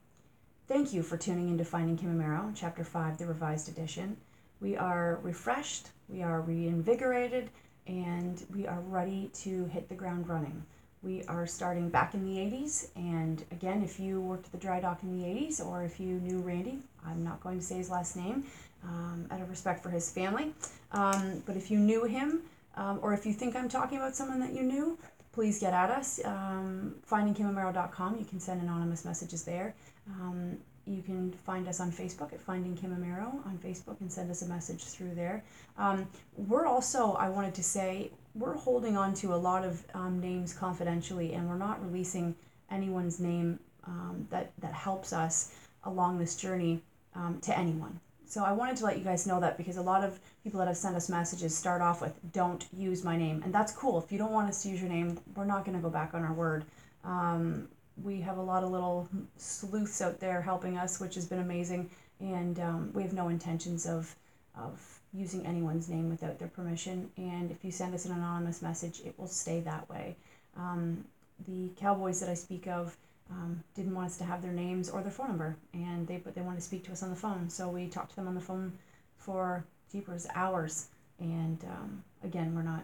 thank 0.68 0.92
you 0.92 1.02
for 1.02 1.16
tuning 1.16 1.48
in 1.48 1.58
to 1.58 1.64
Finding 1.64 1.96
Kim 1.96 2.54
Chapter 2.54 2.84
5, 2.84 3.18
the 3.18 3.26
Revised 3.26 3.68
Edition. 3.68 4.16
We 4.60 4.76
are 4.76 5.18
refreshed, 5.22 5.88
we 6.08 6.22
are 6.22 6.40
reinvigorated, 6.40 7.50
and 7.86 8.44
we 8.54 8.66
are 8.66 8.80
ready 8.80 9.30
to 9.34 9.66
hit 9.66 9.88
the 9.88 9.94
ground 9.94 10.28
running. 10.28 10.64
We 11.02 11.24
are 11.24 11.46
starting 11.48 11.88
back 11.88 12.14
in 12.14 12.24
the 12.24 12.40
80s, 12.40 12.88
and 12.94 13.44
again, 13.50 13.82
if 13.82 13.98
you 13.98 14.20
worked 14.20 14.46
at 14.46 14.52
the 14.52 14.58
dry 14.58 14.78
dock 14.78 15.02
in 15.02 15.18
the 15.18 15.26
80s 15.26 15.64
or 15.64 15.82
if 15.82 15.98
you 15.98 16.20
knew 16.20 16.38
Randy, 16.38 16.78
I'm 17.04 17.24
not 17.24 17.42
going 17.42 17.58
to 17.58 17.64
say 17.64 17.76
his 17.76 17.90
last 17.90 18.16
name 18.16 18.44
um, 18.84 19.26
out 19.32 19.40
of 19.40 19.50
respect 19.50 19.82
for 19.82 19.90
his 19.90 20.10
family, 20.10 20.54
um, 20.92 21.42
but 21.44 21.56
if 21.56 21.72
you 21.72 21.78
knew 21.78 22.04
him, 22.04 22.42
um, 22.76 23.00
or 23.02 23.12
if 23.14 23.26
you 23.26 23.32
think 23.32 23.56
I'm 23.56 23.68
talking 23.68 23.98
about 23.98 24.14
someone 24.14 24.38
that 24.40 24.52
you 24.52 24.62
knew, 24.62 24.96
please 25.32 25.58
get 25.58 25.72
at 25.72 25.90
us. 25.90 26.20
Um, 26.24 26.94
findingkimamero.com. 27.10 28.18
You 28.18 28.24
can 28.24 28.38
send 28.38 28.62
anonymous 28.62 29.04
messages 29.04 29.42
there. 29.42 29.74
Um, 30.08 30.56
you 30.86 31.02
can 31.02 31.32
find 31.32 31.68
us 31.68 31.80
on 31.80 31.92
Facebook 31.92 32.32
at 32.32 32.40
Finding 32.40 32.76
Kim 32.76 32.94
Amero 32.94 33.44
on 33.46 33.58
Facebook 33.64 34.00
and 34.00 34.10
send 34.10 34.30
us 34.30 34.42
a 34.42 34.46
message 34.46 34.82
through 34.84 35.14
there. 35.14 35.44
Um, 35.78 36.06
we're 36.36 36.66
also, 36.66 37.12
I 37.12 37.28
wanted 37.28 37.54
to 37.54 37.62
say, 37.62 38.10
we're 38.34 38.56
holding 38.56 38.96
on 38.96 39.14
to 39.14 39.34
a 39.34 39.36
lot 39.36 39.64
of 39.64 39.82
um, 39.94 40.20
names 40.20 40.54
confidentially 40.54 41.34
and 41.34 41.48
we're 41.48 41.56
not 41.58 41.84
releasing 41.84 42.34
anyone's 42.70 43.20
name 43.20 43.58
um, 43.84 44.26
that, 44.30 44.52
that 44.58 44.72
helps 44.72 45.12
us 45.12 45.54
along 45.84 46.18
this 46.18 46.36
journey 46.36 46.80
um, 47.14 47.38
to 47.42 47.56
anyone. 47.56 48.00
So 48.26 48.42
I 48.44 48.52
wanted 48.52 48.78
to 48.78 48.84
let 48.84 48.96
you 48.96 49.04
guys 49.04 49.26
know 49.26 49.40
that 49.40 49.58
because 49.58 49.76
a 49.76 49.82
lot 49.82 50.02
of 50.02 50.18
people 50.42 50.58
that 50.60 50.66
have 50.66 50.76
sent 50.76 50.96
us 50.96 51.10
messages 51.10 51.54
start 51.54 51.82
off 51.82 52.00
with 52.00 52.14
"Don't 52.32 52.64
use 52.72 53.04
my 53.04 53.14
name," 53.14 53.42
and 53.44 53.52
that's 53.52 53.72
cool. 53.72 54.02
If 54.02 54.10
you 54.10 54.16
don't 54.16 54.32
want 54.32 54.48
us 54.48 54.62
to 54.62 54.70
use 54.70 54.80
your 54.80 54.88
name, 54.88 55.20
we're 55.36 55.44
not 55.44 55.66
going 55.66 55.76
to 55.76 55.82
go 55.82 55.90
back 55.90 56.14
on 56.14 56.24
our 56.24 56.32
word. 56.32 56.64
Um, 57.04 57.68
we 58.02 58.22
have 58.22 58.38
a 58.38 58.42
lot 58.42 58.64
of 58.64 58.70
little 58.70 59.06
sleuths 59.36 60.00
out 60.00 60.18
there 60.18 60.40
helping 60.40 60.78
us, 60.78 60.98
which 60.98 61.14
has 61.16 61.26
been 61.26 61.40
amazing, 61.40 61.90
and 62.20 62.58
um, 62.58 62.90
we 62.94 63.02
have 63.02 63.12
no 63.12 63.28
intentions 63.28 63.84
of 63.84 64.14
of 64.56 64.80
using 65.12 65.46
anyone's 65.46 65.88
name 65.88 66.08
without 66.08 66.38
their 66.38 66.48
permission. 66.48 67.10
And 67.16 67.50
if 67.50 67.64
you 67.64 67.70
send 67.70 67.94
us 67.94 68.06
an 68.06 68.12
anonymous 68.12 68.62
message, 68.62 69.00
it 69.04 69.14
will 69.18 69.26
stay 69.26 69.60
that 69.60 69.88
way. 69.90 70.16
Um, 70.56 71.04
the 71.46 71.70
cowboys 71.76 72.20
that 72.20 72.28
I 72.28 72.34
speak 72.34 72.66
of 72.66 72.96
um, 73.30 73.62
didn't 73.74 73.94
want 73.94 74.06
us 74.06 74.16
to 74.18 74.24
have 74.24 74.42
their 74.42 74.52
names 74.52 74.90
or 74.90 75.02
their 75.02 75.10
phone 75.10 75.28
number, 75.28 75.56
and 75.72 76.06
they 76.06 76.18
but 76.18 76.34
they 76.34 76.40
wanted 76.42 76.56
to 76.56 76.62
speak 76.62 76.84
to 76.84 76.92
us 76.92 77.02
on 77.02 77.10
the 77.10 77.16
phone. 77.16 77.48
So 77.48 77.68
we 77.68 77.88
talked 77.88 78.10
to 78.10 78.16
them 78.16 78.28
on 78.28 78.34
the 78.34 78.40
phone 78.40 78.72
for 79.16 79.64
jeepers 79.90 80.26
hours, 80.34 80.88
and 81.18 81.58
um, 81.64 82.04
again, 82.22 82.54
we're 82.54 82.62
not 82.62 82.82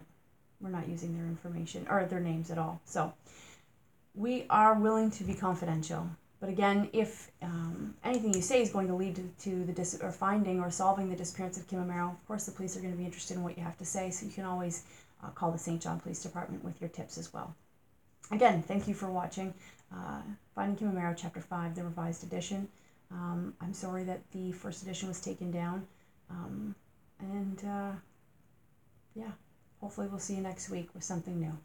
we're 0.61 0.69
not 0.69 0.87
using 0.87 1.15
their 1.15 1.25
information 1.25 1.85
or 1.89 2.05
their 2.05 2.19
names 2.19 2.51
at 2.51 2.57
all. 2.57 2.81
So 2.85 3.13
we 4.15 4.45
are 4.49 4.73
willing 4.73 5.11
to 5.11 5.23
be 5.23 5.33
confidential. 5.33 6.09
But 6.39 6.49
again, 6.49 6.89
if 6.93 7.31
um, 7.41 7.95
anything 8.03 8.33
you 8.33 8.41
say 8.41 8.61
is 8.61 8.71
going 8.71 8.87
to 8.87 8.95
lead 8.95 9.19
to, 9.39 9.65
the 9.65 9.73
dis- 9.73 9.99
or 10.01 10.11
finding 10.11 10.61
or 10.61 10.71
solving 10.71 11.09
the 11.09 11.15
disappearance 11.15 11.57
of 11.57 11.67
Kim 11.67 11.83
Amero, 11.83 12.11
of 12.11 12.27
course 12.27 12.45
the 12.45 12.51
police 12.51 12.77
are 12.77 12.79
going 12.79 12.93
to 12.93 12.97
be 12.97 13.05
interested 13.05 13.35
in 13.35 13.43
what 13.43 13.57
you 13.57 13.63
have 13.63 13.77
to 13.77 13.85
say. 13.85 14.09
So 14.09 14.25
you 14.25 14.31
can 14.31 14.45
always 14.45 14.83
uh, 15.23 15.29
call 15.29 15.51
the 15.51 15.57
St. 15.57 15.81
John 15.81 15.99
Police 15.99 16.23
Department 16.23 16.63
with 16.63 16.79
your 16.79 16.89
tips 16.89 17.17
as 17.17 17.33
well. 17.33 17.55
Again, 18.31 18.61
thank 18.61 18.87
you 18.87 18.93
for 18.93 19.11
watching 19.11 19.53
uh, 19.93 20.21
Finding 20.55 20.77
Kim 20.77 20.91
Amero, 20.93 21.15
Chapter 21.17 21.41
5, 21.41 21.75
the 21.75 21.83
revised 21.83 22.23
edition. 22.23 22.69
Um, 23.11 23.53
I'm 23.59 23.73
sorry 23.73 24.03
that 24.03 24.21
the 24.31 24.51
first 24.51 24.83
edition 24.83 25.07
was 25.07 25.19
taken 25.19 25.51
down. 25.51 25.87
Um, 26.29 26.75
and 27.19 27.59
uh, 27.65 27.91
yeah, 29.15 29.31
hopefully 29.81 30.07
we'll 30.07 30.19
see 30.19 30.35
you 30.35 30.41
next 30.41 30.69
week 30.69 30.89
with 30.93 31.03
something 31.03 31.39
new. 31.39 31.57